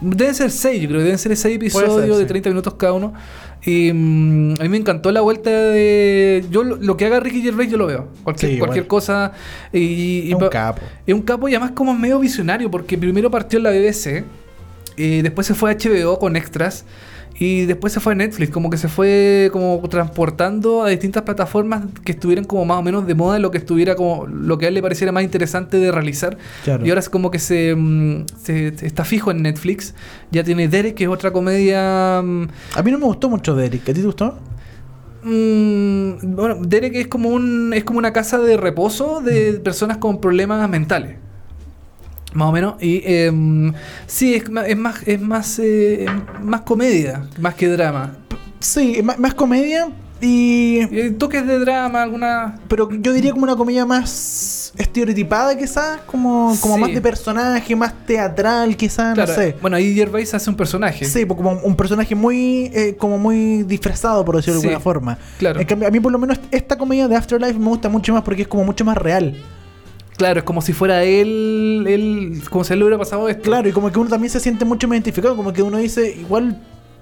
deben 0.00 0.34
ser 0.34 0.50
seis, 0.50 0.80
yo 0.82 0.88
creo. 0.88 1.00
Deben 1.02 1.18
ser 1.18 1.36
seis 1.36 1.56
episodios 1.56 1.94
ser, 2.00 2.08
de 2.08 2.16
sí. 2.22 2.26
30 2.26 2.48
minutos 2.50 2.74
cada 2.74 2.92
uno. 2.94 3.12
Y 3.64 3.92
mm, 3.92 4.54
a 4.58 4.62
mí 4.64 4.68
me 4.68 4.76
encantó 4.76 5.12
la 5.12 5.20
vuelta 5.20 5.50
de. 5.50 6.44
Yo 6.50 6.64
lo, 6.64 6.76
lo 6.76 6.96
que 6.96 7.06
haga 7.06 7.20
Ricky 7.20 7.42
Gervais 7.42 7.70
yo 7.70 7.76
lo 7.76 7.86
veo. 7.86 8.08
Cualquier, 8.24 8.52
Sí, 8.52 8.58
cualquier 8.58 8.86
cosa. 8.86 9.32
Y, 9.72 9.78
y 9.78 10.28
Es 10.32 10.34
un 10.34 10.48
capo. 10.48 10.82
es 11.06 11.14
un 11.14 11.22
capo 11.22 11.48
y 11.48 11.54
además 11.54 11.72
como 11.72 11.94
medio 11.94 12.18
visionario, 12.18 12.70
porque 12.70 12.98
primero 12.98 13.30
partió 13.30 13.58
en 13.58 13.62
la 13.64 13.70
BBC, 13.70 14.24
y 14.96 15.22
después 15.22 15.46
se 15.46 15.54
fue 15.54 15.70
a 15.70 15.74
HBO 15.76 16.18
con 16.18 16.36
extras, 16.36 16.84
y 17.44 17.66
después 17.66 17.92
se 17.92 17.98
fue 17.98 18.12
a 18.12 18.16
Netflix, 18.16 18.52
como 18.52 18.70
que 18.70 18.76
se 18.76 18.86
fue 18.86 19.48
como 19.52 19.82
transportando 19.88 20.84
a 20.84 20.88
distintas 20.90 21.24
plataformas 21.24 21.82
que 22.04 22.12
estuvieran 22.12 22.44
como 22.44 22.64
más 22.64 22.78
o 22.78 22.82
menos 22.82 23.04
de 23.04 23.16
moda, 23.16 23.40
lo 23.40 23.50
que 23.50 23.58
estuviera 23.58 23.96
como 23.96 24.26
lo 24.28 24.58
que 24.58 24.66
a 24.66 24.68
él 24.68 24.74
le 24.74 24.82
pareciera 24.82 25.10
más 25.10 25.24
interesante 25.24 25.78
de 25.78 25.90
realizar. 25.90 26.38
Claro. 26.62 26.86
Y 26.86 26.90
ahora 26.90 27.00
es 27.00 27.08
como 27.08 27.32
que 27.32 27.40
se, 27.40 27.74
mm, 27.74 28.26
se- 28.40 28.78
se 28.78 28.86
está 28.86 29.04
fijo 29.04 29.32
en 29.32 29.42
Netflix. 29.42 29.94
Ya 30.30 30.44
tiene 30.44 30.68
Derek, 30.68 30.94
que 30.94 31.04
es 31.04 31.10
otra 31.10 31.32
comedia 31.32 32.22
mm, 32.22 32.46
A 32.76 32.82
mí 32.82 32.90
no 32.92 32.98
me 32.98 33.06
gustó 33.06 33.28
mucho 33.28 33.56
Derek. 33.56 33.82
¿A 33.82 33.92
ti 33.92 34.00
te 34.00 34.06
gustó? 34.06 34.38
Mm, 35.24 36.34
bueno, 36.36 36.56
Derek 36.64 36.94
es 36.96 37.06
como 37.08 37.28
un 37.30 37.72
es 37.74 37.84
como 37.84 37.98
una 37.98 38.12
casa 38.12 38.38
de 38.38 38.56
reposo 38.56 39.20
de 39.20 39.54
personas 39.54 39.98
con 39.98 40.20
problemas 40.20 40.68
mentales. 40.68 41.16
Más 42.34 42.48
o 42.48 42.52
menos. 42.52 42.74
Y 42.82 43.02
em, 43.04 43.72
sí, 44.06 44.34
es, 44.34 44.44
es 44.66 44.76
más, 44.76 45.02
es 45.06 45.20
más, 45.20 45.58
eh, 45.58 46.06
más 46.40 46.62
comedia, 46.62 47.24
más 47.38 47.54
que 47.54 47.68
drama. 47.68 48.16
Sí, 48.60 49.00
más, 49.02 49.18
más 49.18 49.34
comedia 49.34 49.88
y... 50.20 50.80
Y 50.90 51.10
toques 51.18 51.44
de 51.46 51.58
drama, 51.58 52.02
alguna. 52.02 52.58
Pero 52.68 52.88
yo 52.90 53.12
diría 53.12 53.32
como 53.32 53.42
una 53.42 53.56
comedia 53.56 53.84
más 53.84 54.72
estereotipada 54.78 55.58
quizás, 55.58 56.00
como, 56.06 56.56
como 56.60 56.76
Sí. 56.76 56.80
más 56.80 56.94
de 56.94 57.00
personaje, 57.00 57.76
más 57.76 57.92
teatral 58.06 58.76
quizás, 58.76 59.14
Claro, 59.14 59.30
no 59.30 59.36
sé. 59.38 59.56
Bueno, 59.60 59.76
ahí 59.76 59.94
Gervais 59.94 60.32
hace 60.32 60.48
un 60.48 60.56
personaje. 60.56 61.04
Sí, 61.04 61.26
pues 61.26 61.36
como 61.36 61.52
un 61.60 61.76
personaje 61.76 62.14
muy 62.14 62.70
eh, 62.72 62.96
como 62.96 63.18
muy 63.18 63.64
disfrazado, 63.64 64.24
por 64.24 64.36
decirlo 64.36 64.60
de 64.60 64.68
alguna 64.68 64.80
forma. 64.80 65.18
claro. 65.38 65.60
En 65.60 65.66
cambio, 65.66 65.88
a 65.88 65.90
mí 65.90 65.98
por 66.00 66.12
lo 66.12 66.18
menos 66.18 66.38
esta 66.52 66.78
comedia 66.78 67.08
de 67.08 67.16
Afterlife 67.16 67.58
me 67.58 67.66
gusta 67.68 67.88
mucho 67.88 68.14
más 68.14 68.22
porque 68.22 68.42
es 68.42 68.48
como 68.48 68.64
mucho 68.64 68.84
más 68.84 68.96
real. 68.96 69.34
Claro, 70.22 70.38
es 70.38 70.44
como 70.44 70.62
si 70.62 70.72
fuera 70.72 71.02
él, 71.02 71.84
él 71.88 72.42
como 72.48 72.62
si 72.62 72.74
él 72.74 72.82
hubiera 72.84 72.96
pasado 72.96 73.28
esto. 73.28 73.42
Claro, 73.42 73.68
y 73.68 73.72
como 73.72 73.90
que 73.90 73.98
uno 73.98 74.08
también 74.08 74.30
se 74.30 74.38
siente 74.38 74.64
mucho 74.64 74.86
más 74.86 74.94
identificado, 74.94 75.34
como 75.34 75.52
que 75.52 75.64
uno 75.64 75.78
dice, 75.78 76.14
igual, 76.16 76.56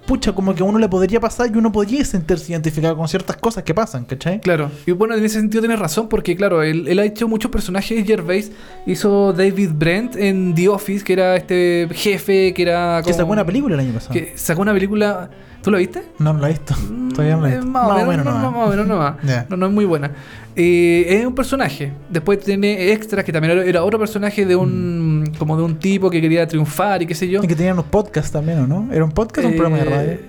pucha, 0.06 0.32
como 0.32 0.54
que 0.54 0.62
a 0.62 0.64
uno 0.64 0.78
le 0.78 0.88
podría 0.88 1.20
pasar 1.20 1.50
y 1.52 1.58
uno 1.58 1.70
podría 1.70 2.04
sentirse 2.04 2.52
identificado 2.52 2.96
con 2.96 3.08
ciertas 3.08 3.36
cosas 3.36 3.64
que 3.64 3.74
pasan, 3.74 4.04
¿cachai? 4.04 4.40
Claro, 4.40 4.70
y 4.86 4.92
bueno, 4.92 5.14
en 5.14 5.24
ese 5.24 5.40
sentido 5.40 5.60
tienes 5.60 5.78
razón, 5.78 6.08
porque 6.08 6.36
claro, 6.36 6.62
él, 6.62 6.86
él 6.88 6.98
ha 6.98 7.04
hecho 7.04 7.28
muchos 7.28 7.50
personajes. 7.50 8.06
Gervais 8.06 8.50
hizo 8.86 9.32
David 9.32 9.70
Brent 9.74 10.16
en 10.16 10.54
The 10.54 10.68
Office, 10.68 11.04
que 11.04 11.12
era 11.12 11.36
este 11.36 11.88
jefe, 11.92 12.52
que 12.54 12.62
era. 12.62 13.02
Que 13.04 13.12
sacó 13.12 13.32
una 13.32 13.44
película 13.44 13.74
el 13.74 13.80
año 13.80 13.92
pasado. 13.92 14.12
Que 14.12 14.32
sacó 14.36 14.62
una 14.62 14.72
película. 14.72 15.30
¿Tú 15.62 15.70
la 15.70 15.76
viste? 15.76 16.02
No, 16.18 16.32
no 16.32 16.40
la 16.40 16.48
he 16.48 16.52
visto. 16.52 16.74
Todavía 17.14 17.36
no 17.36 17.42
la 17.42 17.48
he 17.48 17.56
visto. 17.56 17.66
más, 17.66 18.02
o 18.02 18.06
menos, 18.06 18.24
no, 18.24 18.38
no, 18.40 18.50
más 18.50 18.66
o 18.66 18.70
menos 18.70 18.86
nomás. 18.86 19.16
Ya. 19.24 19.46
no, 19.50 19.56
no 19.58 19.66
es 19.66 19.72
muy 19.72 19.84
buena. 19.84 20.10
Eh, 20.56 21.04
es 21.08 21.26
un 21.26 21.34
personaje. 21.34 21.92
Después 22.08 22.40
tiene 22.40 22.92
extras 22.92 23.24
que 23.24 23.32
también 23.32 23.58
era, 23.58 23.64
era 23.64 23.84
otro 23.84 23.98
personaje 23.98 24.46
de 24.46 24.56
un. 24.56 25.19
Como 25.38 25.56
de 25.56 25.62
un 25.62 25.78
tipo 25.78 26.10
que 26.10 26.20
quería 26.20 26.46
triunfar 26.46 27.02
y 27.02 27.06
qué 27.06 27.14
sé 27.14 27.28
yo. 27.28 27.42
Y 27.42 27.46
que 27.46 27.54
tenían 27.56 27.74
unos 27.74 27.86
podcasts 27.86 28.32
también, 28.32 28.58
¿o 28.60 28.66
no? 28.66 28.92
¿Era 28.92 29.04
un 29.04 29.12
podcast 29.12 29.46
o 29.46 29.48
un 29.50 29.56
programa 29.56 29.78
de 29.78 29.84
radio? 29.84 30.10
Eh, 30.12 30.20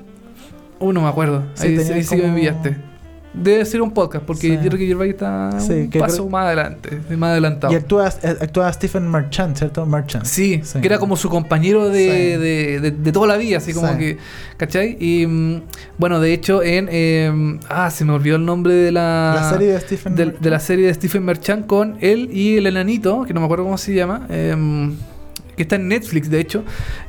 Uh, 0.81 0.91
no 0.91 1.01
me 1.01 1.08
acuerdo. 1.08 1.43
Sí, 1.53 1.67
ahí 1.77 2.03
sí 2.03 2.15
que 2.15 2.27
me 2.27 2.36
pillaste. 2.39 2.75
Debe 3.33 3.63
ser 3.63 3.81
un 3.81 3.91
podcast, 3.91 4.25
porque 4.25 4.41
Sí. 4.50 4.53
yo 4.55 4.61
creo 4.67 4.77
que 4.77 4.88
Gervais 4.88 5.11
está 5.11 5.57
Sí, 5.61 5.71
un 5.73 5.89
paso 5.89 6.15
creo- 6.23 6.29
más 6.29 6.47
adelante, 6.47 7.00
más 7.17 7.29
adelantado. 7.31 7.71
Y 7.71 7.77
actúa, 7.77 8.09
eh, 8.23 8.35
actúa 8.41 8.73
Stephen 8.73 9.07
Marchand, 9.07 9.55
¿cierto? 9.55 9.85
Marchand. 9.85 10.25
Sí, 10.25 10.59
Sí. 10.63 10.81
que 10.81 10.88
era 10.88 11.00
como 11.00 11.15
su 11.15 11.29
compañero 11.29 11.88
de, 11.89 12.38
de, 12.38 12.79
de- 12.81 12.91
de 12.91 13.11
toda 13.13 13.27
la 13.27 13.38
vida, 13.38 13.59
así 13.59 13.73
como 13.73 13.97
que, 13.97 14.17
¿cachai? 14.57 14.97
Y 15.00 15.25
mm, 15.27 15.61
bueno, 15.97 16.19
de 16.19 16.33
hecho, 16.33 16.61
en. 16.61 16.89
eh, 16.91 17.57
ah, 17.69 17.89
se 17.89 18.03
me 18.03 18.11
olvidó 18.11 18.35
el 18.35 18.43
nombre 18.45 18.73
de 18.73 18.91
la. 18.91 19.33
La 19.38 19.50
serie 19.50 19.67
de 19.69 19.79
Stephen 19.79 20.15
de, 20.15 20.25
Merchant. 20.25 20.43
de 20.43 20.50
la 20.50 20.59
serie 20.59 20.88
de 20.88 20.93
Stephen 20.93 21.23
Merchant 21.23 21.65
con 21.67 21.97
él 22.01 22.29
y 22.33 22.57
el 22.57 22.67
enanito, 22.67 23.23
que 23.23 23.33
no 23.33 23.39
me 23.39 23.45
acuerdo 23.45 23.63
cómo 23.63 23.77
se 23.77 23.93
llama, 23.93 24.27
em, 24.29 24.93
que 25.55 25.63
está 25.63 25.77
en 25.77 25.88
Netflix, 25.88 26.29
de 26.29 26.39
hecho. 26.41 26.63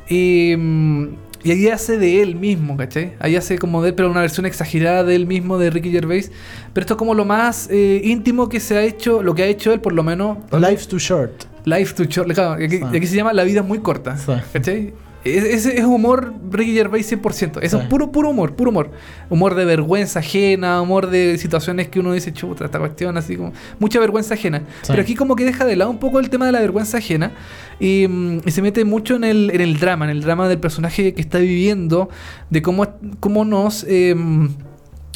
Y, 0.07 0.55
mm, 0.57 1.07
y 1.43 1.51
ahí 1.51 1.67
hace 1.67 1.97
de 1.97 2.21
él 2.21 2.35
mismo, 2.35 2.77
¿cachai? 2.77 3.13
Ahí 3.19 3.35
hace 3.35 3.57
como 3.57 3.81
de 3.81 3.89
él, 3.89 3.95
pero 3.95 4.09
una 4.09 4.21
versión 4.21 4.45
exagerada 4.45 5.03
de 5.03 5.15
él 5.15 5.25
mismo, 5.27 5.57
de 5.57 5.69
Ricky 5.69 5.91
Gervais. 5.91 6.31
Pero 6.73 6.83
esto 6.83 6.93
es 6.93 6.97
como 6.97 7.13
lo 7.13 7.25
más 7.25 7.67
eh, 7.71 8.01
íntimo 8.03 8.49
que 8.49 8.59
se 8.59 8.77
ha 8.77 8.83
hecho, 8.83 9.21
lo 9.23 9.35
que 9.35 9.43
ha 9.43 9.47
hecho 9.47 9.73
él, 9.73 9.79
por 9.81 9.93
lo 9.93 10.03
menos. 10.03 10.37
Life's 10.51 10.87
Too 10.87 10.99
Short. 10.99 11.43
Life 11.65 11.93
to 11.95 12.03
Short. 12.05 12.31
Claro, 12.33 12.51
aquí, 12.53 12.77
Sí. 12.77 12.83
aquí 12.97 13.07
se 13.07 13.15
llama 13.15 13.31
La 13.33 13.43
vida 13.43 13.61
es 13.61 13.65
muy 13.65 13.79
corta. 13.79 14.17
Sí. 14.17 14.31
¿Cachai? 14.51 14.93
Es- 15.25 15.65
es 15.65 15.85
humor 15.85 16.33
Ricky 16.51 16.73
Gervais 16.73 17.05
100%. 17.07 17.61
Eso 17.61 17.77
Sí. 17.77 17.83
es 17.83 17.89
puro, 17.89 18.11
puro 18.11 18.29
humor, 18.31 18.55
puro 18.55 18.71
humor. 18.71 18.91
Humor 19.29 19.55
de 19.55 19.63
vergüenza 19.65 20.19
ajena, 20.19 20.81
humor 20.81 21.09
de 21.09 21.37
situaciones 21.37 21.87
que 21.87 21.99
uno 21.99 22.11
dice, 22.13 22.33
chuta, 22.33 22.65
esta 22.65 22.79
cuestión, 22.79 23.17
así 23.17 23.35
como. 23.37 23.53
Mucha 23.79 23.99
vergüenza 23.99 24.33
ajena. 24.33 24.59
Sí. 24.81 24.87
Pero 24.87 25.01
aquí 25.01 25.15
como 25.15 25.35
que 25.35 25.45
deja 25.45 25.65
de 25.65 25.75
lado 25.75 25.91
un 25.91 25.99
poco 25.99 26.19
el 26.19 26.29
tema 26.29 26.45
de 26.45 26.51
la 26.51 26.59
vergüenza 26.59 26.97
ajena 26.97 27.31
y, 27.79 28.05
mm, 28.09 28.41
y 28.45 28.51
se 28.51 28.61
mete 28.61 28.83
mucho 28.85 29.15
en 29.15 29.23
el, 29.23 29.51
en 29.53 29.61
el 29.61 29.79
drama, 29.79 30.05
en 30.05 30.11
el 30.11 30.21
drama 30.21 30.47
del 30.49 30.59
personaje 30.59 31.13
que 31.13 31.21
está 31.21 31.37
viviendo, 31.39 32.09
de 32.49 32.61
cómo, 32.61 32.85
cómo 33.19 33.45
nos. 33.45 33.85
em, 33.87 34.49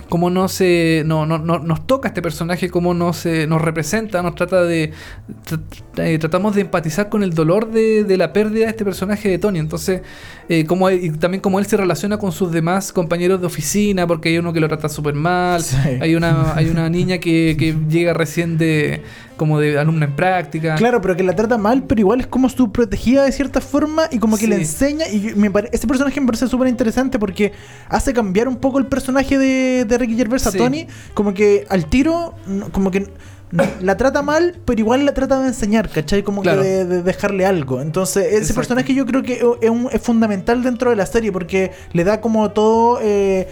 cómo 0.10 0.30
nos, 0.30 0.60
eh, 0.62 1.04
no, 1.06 1.26
no, 1.26 1.38
no- 1.38 1.60
nos 1.60 1.86
toca 1.88 2.08
este 2.08 2.22
personaje, 2.22 2.70
cómo 2.70 2.94
nos, 2.94 3.26
eh, 3.26 3.46
nos 3.48 3.62
representa, 3.62 4.22
nos 4.22 4.36
trata 4.36 4.64
de... 4.64 4.92
eh, 5.98 6.18
tratamos 6.20 6.56
de 6.56 6.62
empatizar 6.62 7.10
con 7.10 7.24
el 7.24 7.34
dolor 7.34 7.72
de, 7.72 8.04
de 8.04 8.18
la 8.18 8.34
pérdida 8.34 8.66
de 8.66 8.72
este 8.72 8.86
personaje 8.86 9.30
de 9.30 9.38
Tony. 9.38 9.60
Entonces, 9.60 10.02
eh, 10.50 10.66
y 11.02 11.10
también 11.12 11.42
cómo 11.42 11.60
él 11.60 11.66
se 11.66 11.78
relaciona 11.78 12.18
con 12.18 12.32
sus 12.32 12.52
demás 12.52 12.92
compañeros 12.94 13.42
de 13.42 13.48
oficina, 13.48 14.08
porque 14.08 14.30
hay 14.30 14.38
uno 14.38 14.54
que 14.54 14.60
lo 14.60 14.68
trata 14.68 14.90
súper 14.90 15.14
mal, 15.14 15.62
Sí. 15.62 15.76
hay, 16.00 16.16
una, 16.16 16.54
hay 16.56 16.70
una 16.70 16.90
niña 16.90 17.18
que, 17.18 17.56
que 17.60 17.76
llega 17.90 18.14
recién 18.14 18.58
de 18.58 19.02
como 19.38 19.60
de 19.60 19.80
alumna 19.80 20.06
en 20.06 20.16
práctica. 20.16 20.76
Claro, 20.76 21.00
pero 21.02 21.16
que 21.16 21.24
la 21.24 21.36
trata 21.36 21.58
mal, 21.58 21.84
pero 21.84 22.02
igual 22.02 22.20
es 22.20 22.28
como 22.28 22.50
su 22.50 22.72
protegida 22.72 23.24
de 23.24 23.32
cierta 23.32 23.62
forma 23.62 24.04
y 24.12 24.20
como 24.20 24.36
que 24.36 24.44
Sí. 24.44 24.48
le 24.50 24.56
enseña. 24.58 25.08
Y 25.08 25.34
me 25.36 25.50
pare- 25.50 25.70
ese 25.72 25.88
personaje 25.88 26.20
me 26.20 26.26
parece 26.28 26.48
súper 26.48 26.68
interesante 26.68 27.18
porque 27.20 27.54
hace 27.88 28.12
cambiar 28.14 28.48
un 28.48 28.58
poco 28.58 28.80
el 28.80 28.88
personaje 28.88 29.38
de, 29.38 29.86
de 29.86 29.98
Ricky 29.98 30.16
Gervais 30.18 30.46
a 30.48 30.52
Sí. 30.52 30.58
Tony. 30.58 30.88
Como 31.14 31.34
que 31.34 31.66
al 31.70 31.86
tiro, 31.86 32.34
como 32.72 32.92
que 32.92 33.08
no- 33.52 33.64
la 33.82 33.96
trata 33.96 34.22
mal, 34.22 34.60
pero 34.66 34.80
igual 34.82 35.06
la 35.06 35.14
trata 35.14 35.40
de 35.40 35.48
enseñar, 35.48 35.88
¿cachai? 35.90 36.22
Como 36.24 36.42
Claro. 36.42 36.62
que 36.62 36.68
de, 36.68 36.86
de 36.86 37.04
dejarle 37.04 37.46
algo. 37.46 37.80
Entonces, 37.82 38.26
ese 38.26 38.38
Exacto. 38.40 38.56
personaje 38.56 38.94
yo 38.94 39.06
creo 39.06 39.24
que 39.24 39.36
es, 39.62 39.70
un- 39.70 39.88
es 39.92 40.02
fundamental 40.02 40.64
dentro 40.64 40.90
de 40.90 40.98
la 40.98 41.06
serie 41.06 41.32
porque 41.32 41.72
le 41.94 42.04
da 42.04 42.20
como 42.20 42.52
todo. 42.52 43.00
eh, 43.02 43.48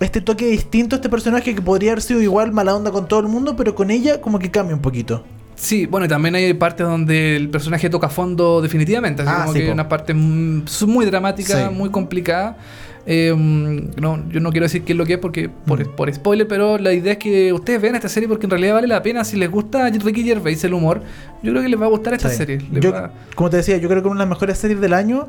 este 0.00 0.20
toque 0.20 0.46
distinto 0.46 0.96
a 0.96 0.98
este 0.98 1.08
personaje 1.08 1.54
que 1.54 1.62
podría 1.62 1.92
haber 1.92 2.02
sido 2.02 2.20
igual 2.22 2.52
mala 2.52 2.74
onda 2.74 2.90
con 2.90 3.06
todo 3.08 3.20
el 3.20 3.28
mundo, 3.28 3.54
pero 3.56 3.74
con 3.74 3.90
ella 3.90 4.20
como 4.20 4.38
que 4.38 4.50
cambia 4.50 4.74
un 4.74 4.82
poquito. 4.82 5.24
Sí, 5.56 5.84
bueno, 5.84 6.06
y 6.06 6.08
también 6.08 6.34
hay 6.34 6.54
partes 6.54 6.86
donde 6.86 7.36
el 7.36 7.50
personaje 7.50 7.90
toca 7.90 8.08
fondo 8.08 8.62
definitivamente. 8.62 9.20
Así 9.22 9.30
Ah, 9.30 9.40
como 9.42 9.52
sí, 9.52 9.60
que 9.60 9.66
po. 9.66 9.72
una 9.72 9.88
parte 9.88 10.14
muy 10.14 11.04
dramática, 11.04 11.68
Sí. 11.68 11.74
muy 11.74 11.90
complicada. 11.90 12.56
Eh, 13.06 13.32
mm, 13.34 14.00
no, 14.00 14.22
yo 14.30 14.40
no 14.40 14.50
quiero 14.50 14.64
decir 14.66 14.82
qué 14.82 14.92
es 14.92 14.98
lo 14.98 15.06
que 15.06 15.14
es 15.14 15.18
porque 15.18 15.48
por, 15.48 15.80
Mm. 15.86 15.96
por 15.96 16.12
spoiler, 16.14 16.46
pero 16.46 16.78
la 16.78 16.92
idea 16.92 17.12
es 17.14 17.18
que 17.18 17.52
ustedes 17.52 17.80
vean 17.80 17.94
esta 17.94 18.08
serie 18.08 18.28
porque 18.28 18.46
en 18.46 18.50
realidad 18.50 18.74
vale 18.74 18.86
la 18.86 19.02
pena. 19.02 19.24
Si 19.24 19.36
les 19.36 19.50
gusta 19.50 19.88
Ricky 19.88 20.22
Gervais 20.22 20.62
el 20.64 20.74
humor, 20.74 21.02
yo 21.42 21.50
creo 21.52 21.62
que 21.62 21.68
les 21.68 21.80
va 21.80 21.86
a 21.86 21.88
gustar 21.88 22.14
esta 22.14 22.28
Sí. 22.28 22.36
serie. 22.36 22.58
Les 22.72 22.82
Yo, 22.82 22.92
va- 22.92 23.10
como 23.34 23.48
te 23.50 23.56
decía, 23.58 23.76
yo 23.78 23.88
creo 23.88 24.02
que 24.02 24.08
es 24.08 24.12
una 24.12 24.20
de 24.24 24.28
las 24.28 24.36
mejores 24.36 24.58
series 24.58 24.80
del 24.80 24.92
año. 24.94 25.28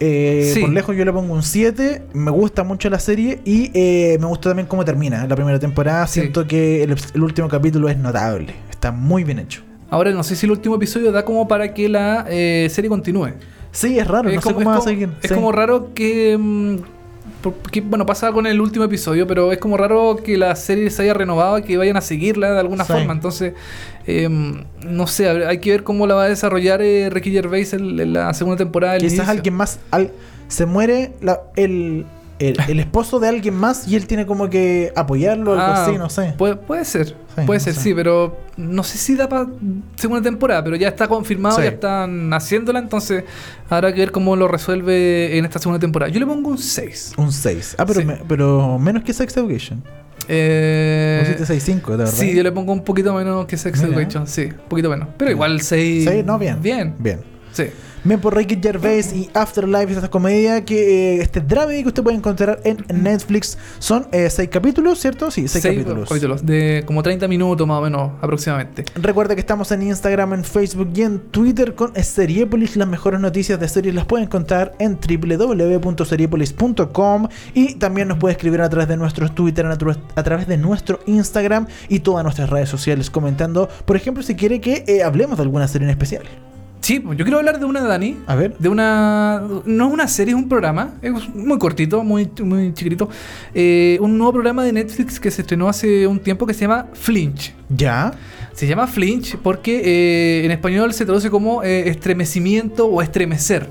Eh, 0.00 0.52
Sí. 0.54 0.60
Por 0.60 0.70
lejos 0.70 0.96
yo 0.96 1.04
le 1.04 1.12
pongo 1.12 1.32
un 1.34 1.42
7. 1.42 2.02
Me 2.12 2.30
gusta 2.30 2.62
mucho 2.62 2.88
la 2.88 3.00
serie 3.00 3.40
y 3.44 3.72
eh, 3.74 4.16
me 4.20 4.26
gusta 4.26 4.50
también 4.50 4.68
cómo 4.68 4.84
termina 4.84 5.26
la 5.26 5.34
primera 5.34 5.58
temporada. 5.58 6.06
Sí. 6.06 6.20
Siento 6.20 6.46
que 6.46 6.84
el, 6.84 6.94
el 7.14 7.22
último 7.22 7.48
capítulo 7.48 7.88
es 7.88 7.98
notable. 7.98 8.54
Está 8.70 8.92
muy 8.92 9.24
bien 9.24 9.40
hecho. 9.40 9.62
Ahora 9.90 10.12
no 10.12 10.22
sé 10.22 10.36
si 10.36 10.46
el 10.46 10.52
último 10.52 10.76
episodio 10.76 11.10
da 11.10 11.24
como 11.24 11.48
para 11.48 11.74
que 11.74 11.88
la 11.88 12.26
eh, 12.28 12.68
serie 12.70 12.88
continúe. 12.88 13.30
Sí, 13.72 13.98
es 13.98 14.06
raro. 14.06 14.30
no 14.30 14.40
sé 14.40 14.52
cómo 14.54 14.60
es 14.60 14.66
va 14.68 14.76
a 14.78 14.80
seguir. 14.82 15.08
es 15.20 15.28
Sí. 15.30 15.34
como 15.34 15.50
raro 15.50 15.92
que. 15.94 16.78
Porque, 17.42 17.80
bueno, 17.80 18.04
pasa 18.04 18.32
con 18.32 18.46
el 18.46 18.60
último 18.60 18.84
episodio, 18.84 19.26
pero 19.26 19.52
es 19.52 19.58
como 19.58 19.76
raro 19.76 20.16
que 20.24 20.36
la 20.36 20.56
serie 20.56 20.90
se 20.90 21.02
haya 21.02 21.14
renovado 21.14 21.58
y 21.58 21.62
que 21.62 21.76
vayan 21.76 21.96
a 21.96 22.00
seguirla 22.00 22.52
de 22.52 22.60
alguna 22.60 22.84
Sí. 22.84 22.92
forma. 22.92 23.12
Entonces, 23.12 23.54
em, 24.06 24.64
no 24.84 25.06
sé, 25.06 25.28
hay 25.28 25.42
hay 25.42 25.58
que 25.58 25.70
ver 25.70 25.84
cómo 25.84 26.06
la 26.06 26.14
va 26.14 26.24
a 26.24 26.28
desarrollar 26.28 26.82
eh, 26.82 27.08
Ricky 27.10 27.30
Gervais 27.30 27.72
en, 27.72 27.98
en 28.00 28.12
la 28.12 28.34
segunda 28.34 28.56
temporada. 28.56 28.94
del 28.94 29.02
Quizás 29.02 29.14
inicio. 29.18 29.30
alguien 29.32 29.54
más. 29.54 29.78
al- 29.90 30.10
se 30.48 30.64
muere 30.66 31.12
la- 31.20 31.40
el, 31.56 32.06
el, 32.38 32.56
el 32.68 32.80
esposo 32.80 33.18
de 33.20 33.28
alguien 33.28 33.54
más 33.54 33.86
y 33.88 33.96
él 33.96 34.06
tiene 34.06 34.26
como 34.26 34.48
que 34.50 34.92
apoyarlo 34.96 35.52
o 35.52 35.54
algo 35.54 35.64
Ah, 35.64 35.84
así, 35.86 35.96
no 35.98 36.08
sé. 36.10 36.34
Puede, 36.38 36.56
puede 36.56 36.84
ser, 36.84 37.08
Sí, 37.08 37.42
puede 37.46 37.58
no 37.58 37.64
ser, 37.64 37.74
sé. 37.74 37.80
sí, 37.80 37.94
pero 37.94 38.36
no 38.56 38.82
sé 38.82 38.98
si 38.98 39.14
da 39.16 39.28
para 39.28 39.46
segunda 39.96 40.22
temporada, 40.22 40.62
pero 40.64 40.76
ya 40.76 40.88
está 40.88 41.08
confirmado, 41.08 41.56
Sí. 41.56 41.62
ya 41.62 41.68
están 41.68 42.32
haciéndola, 42.32 42.78
entonces 42.78 43.24
habrá 43.68 43.92
que 43.92 44.00
ver 44.00 44.12
cómo 44.12 44.36
lo 44.36 44.48
resuelve 44.48 45.36
en 45.38 45.44
esta 45.44 45.58
segunda 45.58 45.78
temporada. 45.80 46.10
Yo 46.12 46.20
le 46.20 46.26
pongo 46.26 46.50
un 46.50 46.58
6. 46.58 47.12
Un 47.16 47.32
6. 47.32 47.76
Ah, 47.78 47.86
pero, 47.86 48.00
Sí. 48.00 48.06
me- 48.06 48.20
pero 48.28 48.78
menos 48.78 49.02
que 49.02 49.12
Sex 49.12 49.36
Education. 49.36 49.82
Eh, 50.30 51.18
Pusiste 51.38 51.72
6.5, 51.72 51.92
de 51.92 51.96
verdad. 51.98 52.12
Sí, 52.12 52.34
yo 52.34 52.42
le 52.42 52.52
pongo 52.52 52.72
un 52.72 52.84
poquito 52.84 53.14
menos 53.14 53.46
que 53.46 53.56
Sex 53.56 53.80
Mira. 53.82 53.96
Education, 53.96 54.26
sí, 54.26 54.42
un 54.44 54.68
poquito 54.68 54.90
menos. 54.90 55.08
Pero 55.16 55.30
igual 55.30 55.60
6. 55.60 56.08
Sí, 56.08 56.22
no, 56.24 56.38
bien. 56.38 56.60
Bien, 56.60 56.94
Bien. 56.98 57.20
sí. 57.52 57.64
Bien 58.08 58.20
por 58.20 58.34
Ricky 58.34 58.58
Gervais 58.62 59.12
y 59.12 59.28
Afterlife, 59.34 59.92
esta 59.92 60.08
comedia 60.08 60.64
que 60.64 61.16
eh, 61.16 61.20
este 61.20 61.42
drama 61.42 61.72
que 61.72 61.84
usted 61.86 62.02
puede 62.02 62.16
encontrar 62.16 62.58
en 62.64 62.82
Netflix. 63.02 63.58
Son 63.78 64.06
eh, 64.12 64.30
seis 64.30 64.48
capítulos, 64.48 64.98
¿cierto? 64.98 65.30
Sí, 65.30 65.46
seis, 65.46 65.62
Seis 65.62 65.84
capítulos. 66.08 66.46
de 66.46 66.84
como 66.86 67.02
30 67.02 67.28
minutos 67.28 67.66
más 67.66 67.76
o 67.78 67.82
menos 67.82 68.12
aproximadamente. 68.22 68.86
Recuerda 68.94 69.34
que 69.34 69.40
estamos 69.42 69.70
en 69.72 69.82
Instagram, 69.82 70.32
en 70.32 70.44
Facebook 70.44 70.90
y 70.94 71.02
en 71.02 71.18
Twitter 71.18 71.74
con 71.74 71.92
Seriepolis. 72.02 72.76
Las 72.76 72.88
mejores 72.88 73.20
noticias 73.20 73.60
de 73.60 73.68
series 73.68 73.94
las 73.94 74.06
pueden 74.06 74.24
encontrar 74.26 74.72
en 74.78 74.98
www.seriepolis.com 74.98 77.28
y 77.52 77.74
también 77.74 78.08
nos 78.08 78.16
puede 78.16 78.32
escribir 78.32 78.62
a 78.62 78.70
través 78.70 78.88
de 78.88 78.96
nuestro 78.96 79.30
Twitter, 79.30 79.66
a, 79.66 79.76
través- 79.76 79.98
a 80.14 80.22
través 80.22 80.46
de 80.48 80.56
nuestro 80.56 81.00
Instagram 81.06 81.66
y 81.90 81.98
todas 82.00 82.24
nuestras 82.24 82.48
redes 82.48 82.70
sociales 82.70 83.10
comentando, 83.10 83.68
por 83.84 83.96
ejemplo, 83.96 84.22
si 84.22 84.34
quiere 84.34 84.62
que 84.62 84.82
eh, 84.86 85.02
hablemos 85.02 85.36
de 85.36 85.42
alguna 85.42 85.68
serie 85.68 85.84
en 85.86 85.90
especial. 85.90 86.22
Sí, 86.80 87.02
yo 87.02 87.24
quiero 87.24 87.38
hablar 87.38 87.58
de 87.58 87.66
una, 87.66 87.82
Dani. 87.82 88.16
A 88.26 88.34
ver. 88.34 88.56
De 88.58 88.68
una. 88.68 89.42
No 89.64 89.88
es 89.88 89.92
una 89.92 90.08
serie, 90.08 90.34
es 90.34 90.40
un 90.40 90.48
programa. 90.48 90.94
Es 91.02 91.12
muy 91.34 91.58
cortito, 91.58 92.02
muy, 92.02 92.30
muy 92.42 92.72
chiquitito. 92.72 93.08
Eh, 93.54 93.98
un 94.00 94.16
nuevo 94.16 94.32
programa 94.34 94.64
de 94.64 94.72
Netflix 94.72 95.18
que 95.18 95.30
se 95.30 95.42
estrenó 95.42 95.68
hace 95.68 96.06
un 96.06 96.20
tiempo 96.20 96.46
que 96.46 96.54
se 96.54 96.62
llama 96.62 96.86
Flinch. 96.94 97.54
Ya. 97.68 98.12
Se 98.52 98.66
llama 98.66 98.86
Flinch 98.86 99.36
porque 99.36 99.82
eh, 99.84 100.44
en 100.44 100.50
español 100.50 100.92
se 100.92 101.04
traduce 101.04 101.30
como 101.30 101.62
eh, 101.62 101.88
estremecimiento 101.88 102.86
o 102.86 103.02
estremecer. 103.02 103.68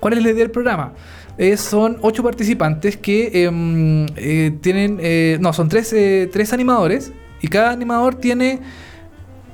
¿Cuál 0.00 0.14
es 0.14 0.22
la 0.22 0.30
idea 0.30 0.42
del 0.44 0.50
programa? 0.50 0.92
Eh, 1.38 1.56
son 1.56 1.98
ocho 2.02 2.22
participantes 2.22 2.96
que 2.96 3.44
em, 3.44 4.06
eh, 4.16 4.52
tienen. 4.60 5.40
no, 5.40 5.52
son 5.52 5.68
tres, 5.68 5.94
tres 6.30 6.52
animadores. 6.52 7.12
Y 7.40 7.48
cada 7.48 7.70
animador 7.70 8.14
tiene 8.14 8.60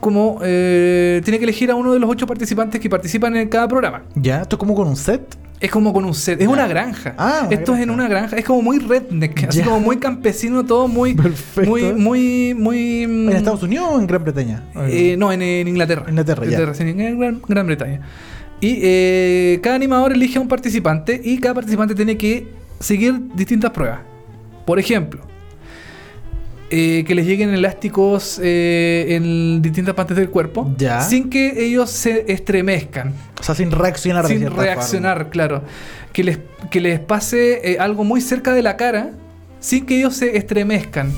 como. 0.03 0.41
eh, 0.43 1.21
tiene 1.25 1.39
que 1.39 1.45
elegir 1.45 1.71
a 1.71 1.75
uno 1.77 1.93
de 1.95 1.99
los 2.01 2.11
ocho 2.11 2.27
participantes 2.27 2.81
que 2.81 2.91
participan 2.91 3.37
en 3.37 3.49
cada 3.49 3.67
programa. 3.69 4.03
Ya. 4.15 4.43
Esto 4.43 4.57
es 4.57 4.61
como 4.61 4.75
con 4.75 4.89
un 4.89 4.97
set. 4.97 5.23
Es 5.61 5.71
como 5.71 5.93
con 5.93 6.05
un 6.05 6.13
set. 6.13 6.41
Es 6.41 6.47
Ya. 6.49 6.53
una 6.53 6.67
granja. 6.67 7.15
Ah, 7.17 7.43
una 7.47 7.55
Esto 7.55 7.75
es 7.77 7.83
en 7.83 7.91
una 7.91 8.09
granja. 8.09 8.37
Es 8.37 8.45
como 8.45 8.63
muy 8.63 8.81
redneck. 8.81 9.45
Así 9.49 9.59
Ya. 9.61 9.65
como 9.67 9.79
muy 9.79 9.97
campesino, 9.99 10.65
todo 10.65 10.89
muy. 10.89 11.15
Perfecto. 11.15 11.71
Muy, 11.71 11.93
muy, 11.93 12.53
muy. 12.55 13.03
¿En 13.05 13.29
Estados 13.33 13.63
Unidos 13.63 13.89
o 13.93 14.01
en 14.01 14.07
Gran 14.09 14.25
Bretaña? 14.25 14.65
Eh, 14.89 15.15
no, 15.17 15.31
en, 15.33 15.41
en 15.41 15.69
Inglaterra. 15.69 16.05
Inglaterra, 16.09 16.45
ya. 16.47 16.59
en 16.81 17.19
Gran, 17.19 17.41
Gran 17.47 17.67
Bretaña. 17.67 18.01
Y 18.61 18.79
eh, 18.83 19.61
cada 19.63 19.77
animador 19.77 20.13
elige 20.13 20.39
a 20.39 20.41
un 20.41 20.49
participante 20.49 21.21
y 21.23 21.39
cada 21.39 21.55
participante 21.55 21.95
tiene 21.95 22.17
que 22.17 22.49
seguir 22.81 23.15
distintas 23.35 23.71
pruebas. 23.71 24.01
Por 24.67 24.79
ejemplo, 24.81 25.23
eh, 26.75 27.05
que 27.07 27.15
les 27.15 27.27
lleguen 27.27 27.51
elásticos 27.53 28.41
eh, 28.43 29.07
en 29.11 29.61
distintas 29.61 29.95
partes 29.95 30.17
del 30.17 30.31
cuerpo 30.31 30.75
Ya. 30.79 31.03
sin 31.03 31.29
que 31.29 31.65
ellos 31.67 31.91
se 31.91 32.25
estremezcan, 32.33 33.13
O 33.39 33.43
sea, 33.43 33.55
sin 33.55 33.71
reaccionar 33.71 34.27
sin 34.27 34.51
reaccionar, 34.51 35.29
claro. 35.29 35.63
Que 36.15 36.25
les, 36.25 36.39
que 36.71 36.81
les 36.81 36.99
pase 36.99 37.73
eh, 37.73 37.77
algo 37.79 38.05
muy 38.05 38.21
cerca 38.23 38.53
de 38.55 38.63
la 38.63 38.77
cara 38.79 39.11
sin 39.61 39.85
que 39.87 39.99
ellos 39.99 40.17
se 40.17 40.37
estremezcan. 40.39 41.11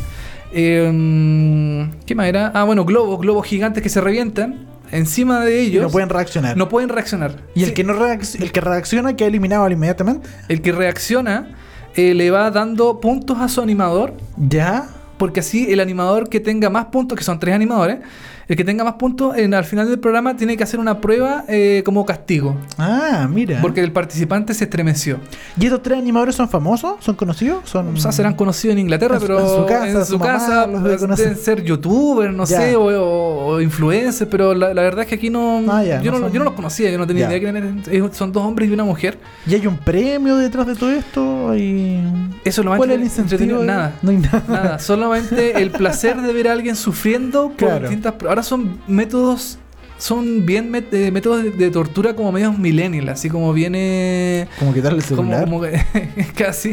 Eh, 0.52 1.88
¿Qué 2.06 2.14
más 2.14 2.26
era? 2.26 2.48
Ah, 2.54 2.64
bueno, 2.64 2.84
globos, 2.84 3.20
globos 3.20 3.46
gigantes 3.46 3.82
que 3.82 3.88
se 3.88 4.00
revientan 4.00 4.66
encima 4.92 5.44
de. 5.44 5.62
Y 5.64 5.66
ellos. 5.68 5.82
no 5.84 5.90
pueden 5.90 6.08
reaccionar. 6.08 6.56
no 6.56 6.68
pueden 6.68 6.88
reaccionar. 6.88 7.36
y 7.54 7.64
el 7.64 7.74
que 7.74 7.84
no 7.84 7.94
reacc- 7.94 8.40
el 8.40 8.52
que 8.52 8.60
reacciona 8.60 9.14
queda 9.16 9.28
eliminado 9.28 9.68
inmediatamente. 9.70 10.28
el 10.48 10.60
que 10.62 10.72
reacciona 10.72 11.54
eh, 11.96 12.14
le 12.14 12.30
va 12.30 12.50
dando 12.50 13.00
puntos 13.00 13.38
a 13.40 13.48
su 13.48 13.60
animador. 13.60 14.14
Ya. 14.36 14.88
Porque 15.16 15.40
así 15.40 15.72
el 15.72 15.80
animador 15.80 16.28
que 16.28 16.40
tenga 16.40 16.70
más 16.70 16.86
puntos, 16.86 17.16
que 17.16 17.24
son 17.24 17.38
tres 17.38 17.54
animadores, 17.54 17.98
el 18.48 18.56
que 18.56 18.64
tenga 18.64 18.84
más 18.84 18.94
puntos 18.94 19.36
en, 19.36 19.54
al 19.54 19.64
final 19.64 19.88
del 19.88 19.98
programa 19.98 20.36
tiene 20.36 20.56
que 20.56 20.62
hacer 20.64 20.80
una 20.80 21.00
prueba 21.00 21.44
eh, 21.48 21.82
como 21.84 22.04
castigo. 22.04 22.56
Ah, 22.78 23.28
mira. 23.30 23.60
Porque 23.62 23.80
el 23.80 23.92
participante 23.92 24.54
se 24.54 24.64
estremeció. 24.64 25.18
¿Y 25.58 25.64
estos 25.66 25.82
tres 25.82 25.98
animadores 25.98 26.34
son 26.34 26.48
famosos? 26.48 26.96
¿Son 27.00 27.14
conocidos? 27.14 27.68
Son... 27.68 27.94
O 27.94 27.96
sea, 27.96 28.12
serán 28.12 28.34
conocidos 28.34 28.72
en 28.74 28.80
Inglaterra, 28.80 29.14
En 29.16 29.20
su- 29.20 29.26
pero 29.26 29.40
en 29.40 29.46
su 29.48 29.66
casa, 29.66 29.88
en 29.88 30.04
su 30.06 30.18
casa 30.18 30.66
deben 30.66 31.36
ser 31.36 31.62
youtubers, 31.62 32.34
no 32.34 32.46
sé, 32.46 32.76
o, 32.76 32.84
o- 32.86 33.46
o 33.54 33.60
influencers, 33.60 34.28
pero 34.30 34.54
la, 34.54 34.74
la 34.74 34.82
verdad 34.82 35.02
es 35.02 35.08
que 35.08 35.14
aquí 35.14 35.30
no, 35.30 35.62
Ah, 35.68 35.82
ya, 35.84 36.00
yo, 36.02 36.10
no 36.12 36.18
no, 36.18 36.24
son- 36.26 36.32
yo 36.32 36.38
no 36.40 36.44
los 36.44 36.54
conocía, 36.54 36.90
yo 36.90 36.98
no 36.98 37.06
tenía 37.06 37.28
idea 37.28 37.40
que 37.40 37.48
eran, 37.48 38.12
son 38.12 38.32
dos 38.32 38.42
hombres 38.44 38.68
y 38.68 38.72
una 38.72 38.84
mujer. 38.84 39.18
¿Y 39.46 39.54
hay 39.54 39.66
un 39.66 39.76
premio 39.78 40.36
detrás 40.36 40.66
de 40.66 40.74
todo 40.74 40.90
esto? 40.90 41.50
¿Hay... 41.50 42.02
Eso 42.44 42.60
es 42.60 42.64
lo 42.64 42.76
¿Cuál 42.76 42.90
es 42.90 42.96
el 42.96 43.02
incentivo? 43.04 43.62
Nada. 43.64 43.92
No 44.02 44.10
hay 44.10 44.18
nada. 44.18 44.42
Nada, 44.48 44.78
solamente 44.78 45.60
el 45.62 45.70
placer 45.70 46.20
de 46.20 46.32
ver 46.32 46.48
a 46.48 46.52
alguien 46.52 46.76
sufriendo 46.76 47.48
por 47.48 47.56
Claro. 47.56 47.80
distintas 47.80 48.12
pruebas. 48.14 48.33
Ahora 48.34 48.42
son 48.42 48.80
métodos, 48.88 49.58
son 49.96 50.44
bien 50.44 50.72
met- 50.72 50.92
eh, 50.92 51.12
métodos 51.12 51.44
de, 51.44 51.50
de 51.52 51.70
tortura 51.70 52.16
como 52.16 52.32
medios 52.32 52.58
millennial, 52.58 53.08
así 53.10 53.30
como 53.30 53.52
viene... 53.52 54.48
Como 54.58 54.74
quitarle 54.74 54.98
el 54.98 55.04
Como, 55.04 55.30
celular. 55.30 55.44
como 55.44 55.62
casi. 56.36 56.72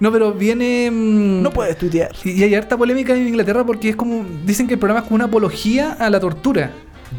No, 0.00 0.10
pero 0.10 0.32
viene... 0.32 0.90
mm, 0.90 1.42
No 1.42 1.50
puedes 1.52 1.76
tuitear. 1.76 2.12
Y, 2.24 2.30
y 2.30 2.42
hay 2.44 2.54
harta 2.54 2.78
polémica 2.78 3.14
en 3.14 3.28
Inglaterra 3.28 3.62
porque 3.66 3.90
es 3.90 3.96
como. 3.96 4.24
Dicen 4.46 4.66
que 4.66 4.72
el 4.72 4.80
programa 4.80 5.00
es 5.00 5.04
como 5.04 5.16
una 5.16 5.26
apología 5.26 5.92
a 5.92 6.08
la 6.08 6.18
tortura. 6.18 6.70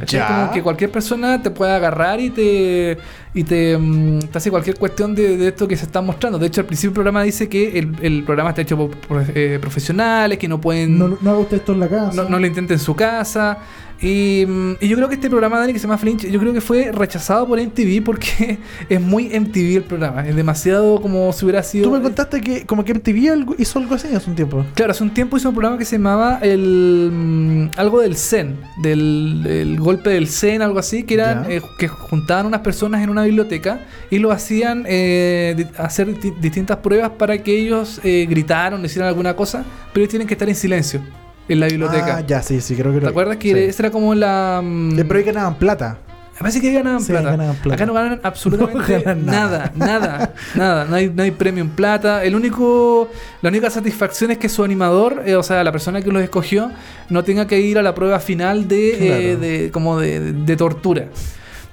Ya. 0.05 0.27
Como 0.27 0.51
que 0.51 0.61
cualquier 0.61 0.91
persona 0.91 1.41
te 1.41 1.49
puede 1.49 1.71
agarrar 1.71 2.19
y 2.19 2.29
te. 2.29 2.97
y 3.33 3.43
te, 3.43 3.77
mm, 3.77 4.19
te 4.19 4.37
hace 4.37 4.51
cualquier 4.51 4.77
cuestión 4.77 5.15
de, 5.15 5.37
de 5.37 5.47
esto 5.47 5.67
que 5.67 5.75
se 5.75 5.85
está 5.85 6.01
mostrando. 6.01 6.37
De 6.37 6.47
hecho, 6.47 6.61
al 6.61 6.67
principio 6.67 6.91
del 6.91 6.95
programa 6.95 7.23
dice 7.23 7.49
que 7.49 7.79
el, 7.79 7.95
el 8.01 8.23
programa 8.23 8.49
está 8.49 8.61
hecho 8.61 8.77
por, 8.77 8.91
por, 8.97 9.23
eh, 9.33 9.57
profesionales, 9.59 10.37
que 10.37 10.47
no 10.47 10.61
pueden. 10.61 10.97
No, 10.97 11.17
no 11.19 11.29
haga 11.29 11.39
usted 11.39 11.57
esto 11.57 11.73
en 11.73 11.79
la 11.79 11.87
casa. 11.87 12.23
no, 12.23 12.29
no 12.29 12.39
lo 12.39 12.45
intente 12.45 12.73
en 12.73 12.79
su 12.79 12.95
casa. 12.95 13.57
Y, 14.01 14.45
mm, 14.47 14.71
y 14.79 14.87
yo 14.87 14.95
creo 14.95 15.07
que 15.09 15.15
este 15.15 15.29
programa, 15.29 15.57
Dani, 15.59 15.73
que 15.73 15.79
se 15.79 15.87
llama 15.87 15.97
Flinch, 15.97 16.27
yo 16.27 16.39
creo 16.39 16.53
que 16.53 16.61
fue 16.61 16.91
rechazado 16.91 17.47
por 17.47 17.59
MTV 17.59 18.03
porque 18.03 18.59
es 18.89 19.01
muy 19.01 19.29
MTV 19.29 19.77
el 19.77 19.83
programa. 19.83 20.27
Es 20.27 20.35
demasiado 20.35 21.01
como 21.01 21.33
si 21.33 21.45
hubiera 21.45 21.63
sido. 21.63 21.85
Tú 21.85 21.91
me 21.91 22.01
contaste 22.01 22.41
que 22.41 22.65
como 22.65 22.83
que 22.85 22.93
MTV 22.93 23.55
hizo 23.57 23.79
algo 23.79 23.95
así 23.95 24.07
hace 24.13 24.29
un 24.29 24.35
tiempo. 24.35 24.65
Claro, 24.75 24.91
hace 24.91 25.03
un 25.03 25.09
tiempo 25.13 25.37
hizo 25.37 25.49
un 25.49 25.55
programa 25.55 25.77
que 25.77 25.85
se 25.85 25.95
llamaba 25.97 26.39
el 26.41 27.09
mm, 27.11 27.69
algo 27.75 28.01
del 28.01 28.15
Zen, 28.15 28.57
del, 28.81 29.41
del 29.43 29.79
golpe 29.79 30.11
del 30.11 30.27
Zen, 30.27 30.61
algo 30.61 30.77
así, 30.79 31.03
que 31.03 31.15
eran 31.15 31.49
eh, 31.49 31.61
que 31.79 31.87
juntaban 31.87 32.45
unas 32.45 32.61
personas 32.61 33.03
en 33.03 33.09
una 33.09 33.23
biblioteca 33.23 33.79
y 34.11 34.19
lo 34.19 34.31
hacían 34.31 34.83
eh, 34.87 35.65
hacer 35.77 36.19
di- 36.19 36.33
distintas 36.39 36.77
pruebas 36.77 37.11
para 37.17 37.37
que 37.39 37.57
ellos 37.57 37.99
eh, 38.03 38.27
gritaran, 38.29 38.83
hicieran 38.85 39.07
alguna 39.09 39.35
cosa, 39.35 39.65
pero 39.91 40.03
ellos 40.03 40.09
tienen 40.11 40.27
que 40.27 40.35
estar 40.35 40.47
en 40.47 40.55
silencio 40.55 41.01
en 41.47 41.59
la 41.59 41.67
biblioteca. 41.67 42.17
Ah, 42.17 42.23
ya, 42.25 42.41
sí, 42.41 42.61
sí, 42.61 42.75
creo 42.75 42.93
que 42.93 42.99
¿Te 43.01 43.07
acuerdas 43.07 43.37
que 43.37 43.53
sí. 43.53 43.59
esa 43.59 43.83
era 43.83 43.91
como 43.91 44.13
la 44.15 44.61
mm, 44.63 44.95
Pero 44.95 45.17
ahí 45.17 45.23
ganaban 45.23 45.55
plata. 45.55 45.97
me 46.35 46.39
parece 46.41 46.61
que 46.61 46.71
ganaban 46.73 47.01
Sí, 47.01 47.11
plata. 47.11 47.31
ganaban 47.31 47.55
plata. 47.55 47.75
Acá 47.75 47.85
no 47.85 47.93
ganan 47.93 48.19
absolutamente 48.23 48.77
No 48.97 49.03
ganan 49.03 49.25
nada, 49.25 49.71
nada. 49.75 49.97
nada, 49.97 50.33
nada. 50.55 50.85
No 50.85 50.95
hay, 50.95 51.09
no 51.09 51.23
hay 51.23 51.31
premio 51.31 51.63
en 51.63 51.69
plata. 51.69 52.23
El 52.23 52.35
único, 52.35 53.09
la 53.41 53.49
única 53.49 53.69
satisfacción 53.69 54.31
es 54.31 54.37
que 54.37 54.49
su 54.49 54.63
animador, 54.63 55.23
eh, 55.25 55.35
o 55.35 55.43
sea, 55.43 55.63
la 55.63 55.71
persona 55.71 56.01
que 56.01 56.11
los 56.11 56.21
escogió, 56.21 56.71
no 57.09 57.23
tenga 57.23 57.47
que 57.47 57.59
ir 57.59 57.77
a 57.79 57.81
la 57.81 57.95
prueba 57.95 58.19
final 58.19 58.67
de, 58.67 59.31
eh, 59.31 59.35
de 59.37 59.71
como 59.71 59.99
de, 59.99 60.33
de 60.33 60.55
tortura. 60.57 61.05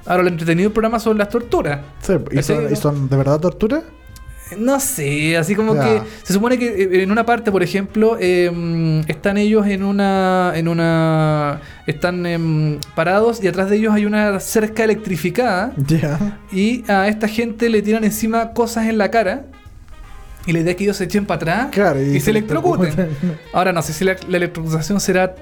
Ahora, 0.06 0.22
lo 0.22 0.28
entretenido 0.28 0.68
del 0.68 0.72
programa 0.74 0.98
son 0.98 1.16
las 1.16 1.30
torturas. 1.30 1.80
Sí, 2.02 2.12
¿y, 2.30 2.42
son, 2.42 2.70
y 2.72 2.76
son 2.76 3.08
de 3.08 3.16
verdad 3.16 3.40
tortura? 3.40 3.82
No 4.58 4.80
sé, 4.80 5.36
así 5.36 5.54
como 5.54 5.74
que 5.74 6.02
se 6.22 6.32
supone 6.32 6.58
que 6.58 6.66
eh, 6.68 7.02
en 7.02 7.10
una 7.10 7.24
parte, 7.26 7.50
por 7.52 7.62
ejemplo, 7.62 8.16
eh, 8.20 9.02
están 9.08 9.36
ellos 9.36 9.66
en 9.66 9.82
una, 9.82 10.52
en 10.54 10.68
una, 10.68 11.60
están 11.86 12.24
em, 12.26 12.78
parados 12.94 13.42
y 13.42 13.48
atrás 13.48 13.70
de 13.70 13.76
ellos 13.76 13.94
hay 13.94 14.06
una 14.06 14.40
cerca 14.40 14.84
electrificada 14.84 15.72
Ya. 15.76 16.38
y 16.52 16.84
a 16.90 17.08
esta 17.08 17.28
gente 17.28 17.68
le 17.68 17.82
tiran 17.82 18.04
encima 18.04 18.52
cosas 18.52 18.86
en 18.88 18.98
la 18.98 19.10
cara 19.10 19.44
y 20.46 20.52
la 20.52 20.60
idea 20.60 20.72
es 20.72 20.76
que 20.76 20.84
ellos 20.84 20.96
se 20.96 21.04
echen 21.04 21.24
para 21.26 21.36
atrás 21.36 21.68
Claro, 21.72 22.02
y, 22.02 22.20
se 22.20 22.30
electrocuten. 22.30 23.08
Ahora 23.52 23.72
no 23.72 23.80
sé 23.82 23.92
si 23.92 24.04
la, 24.04 24.16
la 24.28 24.36
electrocutación 24.36 25.00
será 25.00 25.34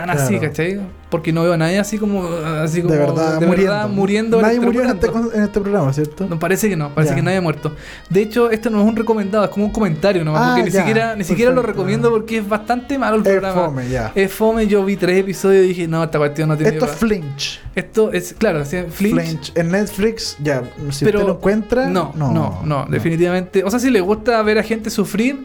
tan 0.00 0.10
así, 0.10 0.34
Claro. 0.38 0.48
¿cachai? 0.48 0.80
Porque 1.10 1.32
no 1.32 1.44
veo 1.44 1.52
a 1.52 1.56
nadie 1.56 1.78
así 1.78 1.98
como, 1.98 2.26
así 2.62 2.82
como 2.82 2.92
de 2.92 2.98
verdad, 3.00 3.38
de 3.40 3.46
muriendo. 3.46 3.72
verdad 3.72 3.88
muriendo. 3.88 4.42
Nadie 4.42 4.60
murió 4.60 4.82
en 4.82 4.88
este, 4.90 5.06
en 5.06 5.42
este 5.44 5.60
programa, 5.60 5.92
¿cierto? 5.92 6.26
No, 6.28 6.38
parece 6.38 6.68
que 6.68 6.76
no, 6.76 6.90
parece 6.94 7.12
Ya. 7.12 7.16
que 7.16 7.22
nadie 7.22 7.38
ha 7.38 7.40
muerto. 7.40 7.74
De 8.10 8.22
hecho, 8.22 8.50
esto 8.50 8.70
no 8.70 8.80
es 8.82 8.86
un 8.88 8.96
recomendado, 8.96 9.44
es 9.44 9.50
como 9.50 9.66
un 9.66 9.72
comentario 9.72 10.24
nomás, 10.24 10.42
Ah, 10.42 10.48
porque 10.56 10.64
ni 10.64 10.70
ya, 10.70 10.80
siquiera, 10.80 11.16
ni 11.16 11.24
siquiera 11.24 11.52
lo 11.52 11.62
recomiendo 11.62 12.10
porque 12.10 12.38
es 12.38 12.48
bastante 12.48 12.98
malo 12.98 13.16
el 13.16 13.22
Es 13.22 13.28
programa. 13.28 13.64
fome, 13.66 13.88
ya. 13.88 14.10
Es 14.14 14.32
fome, 14.32 14.66
yo 14.66 14.84
vi 14.84 14.96
tres 14.96 15.18
episodios 15.20 15.64
y 15.64 15.68
dije, 15.68 15.86
no, 15.88 16.02
esta 16.02 16.18
cuestión 16.18 16.48
no 16.48 16.56
tiene 16.56 16.72
Esto 16.72 16.86
es 16.86 16.90
Flinch. 16.92 17.60
Esto 17.76 18.12
es, 18.12 18.34
claro, 18.36 18.60
así, 18.60 18.76
Flinch. 18.90 19.14
Flinch. 19.22 19.52
En 19.54 19.70
Netflix, 19.70 20.36
ya. 20.42 20.62
Si 20.90 21.04
Pero 21.04 21.20
usted 21.20 21.28
lo 21.28 21.36
encuentra. 21.36 21.86
No, 21.88 22.12
no, 22.16 22.60
no, 22.64 22.86
definitivamente. 22.90 23.62
O 23.64 23.70
sea, 23.70 23.78
si 23.78 23.90
le 23.90 24.00
gusta 24.00 24.42
ver 24.42 24.58
a 24.58 24.62
gente 24.64 24.90
sufrir, 24.90 25.44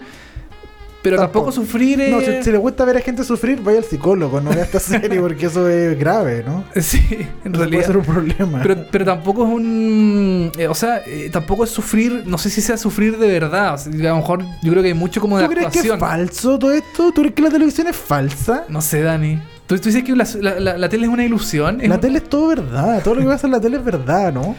pero 1.01 1.17
tampoco, 1.17 1.45
Tampoco. 1.47 1.51
sufrir 1.67 1.99
es... 2.01 2.11
No, 2.11 2.19
si, 2.21 2.43
si 2.43 2.51
le 2.51 2.57
gusta 2.57 2.85
ver 2.85 2.97
a 2.97 3.01
gente 3.01 3.23
sufrir, 3.23 3.61
vaya 3.61 3.79
al 3.79 3.83
psicólogo, 3.83 4.39
no 4.41 4.51
vea 4.51 4.63
esta 4.63 4.79
serie 4.79 5.19
porque 5.19 5.47
eso 5.47 5.67
es 5.67 5.97
grave, 5.97 6.43
¿no? 6.45 6.63
Sí, 6.81 6.99
en 7.43 7.53
Eso 7.53 7.59
realidad. 7.63 7.69
Puede 7.69 7.83
ser 7.85 7.97
un 7.97 8.03
problema. 8.05 8.59
Pero, 8.61 8.85
pero 8.91 9.05
tampoco 9.05 9.45
es 9.47 9.53
un. 9.53 10.51
eh, 10.57 10.67
o 10.67 10.75
sea, 10.75 11.01
eh, 11.05 11.29
tampoco 11.31 11.63
es 11.63 11.69
sufrir. 11.71 12.23
No 12.25 12.37
sé 12.37 12.49
si 12.49 12.61
sea 12.61 12.77
sufrir 12.77 13.17
de 13.17 13.27
verdad. 13.27 13.73
O 13.73 13.77
sea, 13.77 13.91
a 13.91 13.95
lo 14.13 14.15
mejor 14.17 14.43
yo 14.61 14.71
creo 14.71 14.81
que 14.83 14.89
hay 14.89 14.93
mucho 14.93 15.21
como 15.21 15.37
de 15.37 15.45
¿Tú 15.45 15.51
crees 15.51 15.67
que 15.69 15.79
es 15.79 15.97
falso 15.99 16.59
todo 16.59 16.71
esto? 16.71 17.11
¿Tú 17.11 17.21
crees 17.21 17.33
que 17.35 17.41
la 17.41 17.49
televisión 17.49 17.87
es 17.87 17.95
falsa? 17.95 18.65
no 18.69 18.81
sé, 18.81 19.01
Dani. 19.01 19.39
¿Tú, 19.67 19.77
tú 19.77 19.87
dices 19.87 20.03
que 20.03 20.13
la, 20.15 20.27
la- 20.41 20.59
la- 20.59 20.77
la 20.77 20.89
tele 20.89 21.05
es 21.05 21.09
una 21.11 21.23
ilusión? 21.23 21.79
Es 21.79 21.87
La 21.87 21.95
un- 21.95 22.01
tele 22.01 22.17
es 22.17 22.25
todo 22.29 22.47
verdad. 22.49 23.01
Todo 23.03 23.15
lo 23.15 23.21
que 23.21 23.27
pasa 23.27 23.47
en 23.47 23.51
la 23.53 23.61
tele 23.61 23.77
es 23.77 23.85
verdad, 23.85 24.33
¿no? 24.33 24.53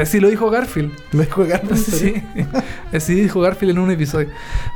Así 0.00 0.20
lo 0.20 0.28
dijo 0.28 0.48
Garfield. 0.50 0.92
Lo 1.12 1.22
dijo 1.22 1.44
Garfield. 1.44 1.76
Sí, 1.84 2.14
así 2.92 3.14
dijo 3.14 3.40
Garfield 3.40 3.72
en 3.72 3.78
un 3.78 3.90
episodio. 3.90 4.28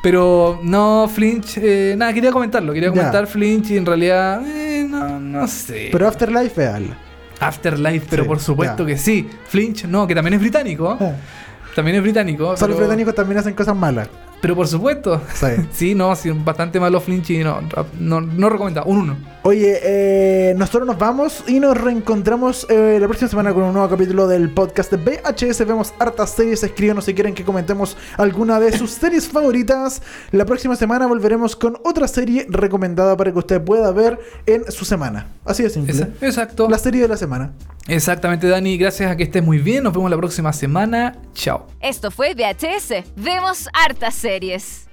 Pero 0.03 0.61
no, 0.62 1.09
Flinch, 1.12 1.59
eh, 1.59 1.95
nada, 1.97 2.12
quería 2.12 2.33
comentarlo. 2.33 2.73
Quería 2.73 2.88
Ya. 2.88 2.95
comentar 2.95 3.27
Flinch 3.27 3.71
y 3.71 3.77
en 3.77 3.87
realidad, 3.87 4.42
eh, 4.47 4.87
no, 4.88 5.21
no 5.21 5.47
sé. 5.47 5.88
Pero 5.92 6.09
Afterlife 6.09 6.66
algo. 6.66 6.95
Afterlife, 7.40 8.07
pero 8.09 8.23
Sí, 8.25 8.29
por 8.29 8.40
supuesto 8.40 8.83
ya. 8.85 8.95
que 8.95 8.99
sí. 8.99 9.29
Flinch, 9.49 9.85
no, 9.85 10.07
que 10.07 10.14
también 10.14 10.35
es 10.35 10.40
británico. 10.40 10.99
También 11.75 11.97
es 11.99 12.03
británico. 12.03 12.49
O 12.49 12.57
sea, 12.57 12.66
los 12.66 12.77
británicos 12.79 13.14
también 13.14 13.38
hacen 13.38 13.55
cosas 13.55 13.77
malas. 13.77 14.09
Pero 14.40 14.55
por 14.55 14.68
supuesto. 14.68 15.20
Sí. 15.35 15.46
Sí, 15.77 15.94
no, 15.94 16.14
sí, 16.16 16.31
bastante 16.31 16.81
malo 16.81 17.01
Flinch 17.01 17.31
y 17.31 17.38
no, 17.44 17.61
no, 17.99 18.20
no 18.20 18.49
recomendado. 18.49 18.87
Un 18.87 18.99
1. 18.99 19.16
Oye, 19.42 19.79
eh, 19.83 20.55
nosotros 20.57 20.87
nos 20.87 20.99
vamos 20.99 21.44
y 21.46 21.61
nos 21.61 21.77
reencontramos 21.81 22.66
eh, 22.68 22.99
la 23.01 23.07
próxima 23.07 23.29
semana 23.29 23.53
con 23.53 23.62
un 23.62 23.75
nuevo 23.75 23.88
capítulo 23.88 24.27
del 24.27 24.51
podcast 24.51 24.92
de 24.92 24.96
VHS. 24.96 25.66
Vemos 25.66 25.94
hartas 25.99 26.31
series. 26.31 26.62
Escríbanos 26.62 27.05
si 27.05 27.14
quieren 27.14 27.35
que 27.35 27.44
comentemos 27.44 27.96
alguna 28.16 28.59
de 28.59 28.77
sus 28.77 28.90
series 28.92 29.29
favoritas. 29.29 30.03
La 30.33 30.44
próxima 30.46 30.75
semana 30.77 31.07
volveremos 31.07 31.55
con 31.55 31.79
otra 31.85 32.09
serie 32.09 32.46
recomendada 32.49 33.16
para 33.16 33.33
que 33.33 33.38
usted 33.38 33.62
pueda 33.62 33.92
ver 33.92 34.18
en 34.46 34.70
su 34.72 34.85
semana. 34.85 35.29
Así 35.44 35.62
de 35.62 35.70
simple. 35.70 36.09
Exacto. 36.20 36.68
La 36.68 36.79
serie 36.79 37.03
de 37.03 37.09
la 37.09 37.16
semana. 37.16 37.53
Exactamente, 37.87 38.49
Dani. 38.49 38.77
Gracias 38.79 39.11
a 39.11 39.16
que 39.16 39.22
estés 39.22 39.44
muy 39.44 39.59
bien. 39.59 39.85
Nos 39.85 39.92
vemos 39.92 40.11
la 40.11 40.16
próxima 40.16 40.53
semana. 40.53 41.18
Chao. 41.35 41.66
Esto 41.81 42.11
fue 42.11 42.35
VHS. 42.35 43.05
Vemos 43.14 43.68
hartas 43.72 44.14
series. 44.14 44.26
séries. 44.27 44.86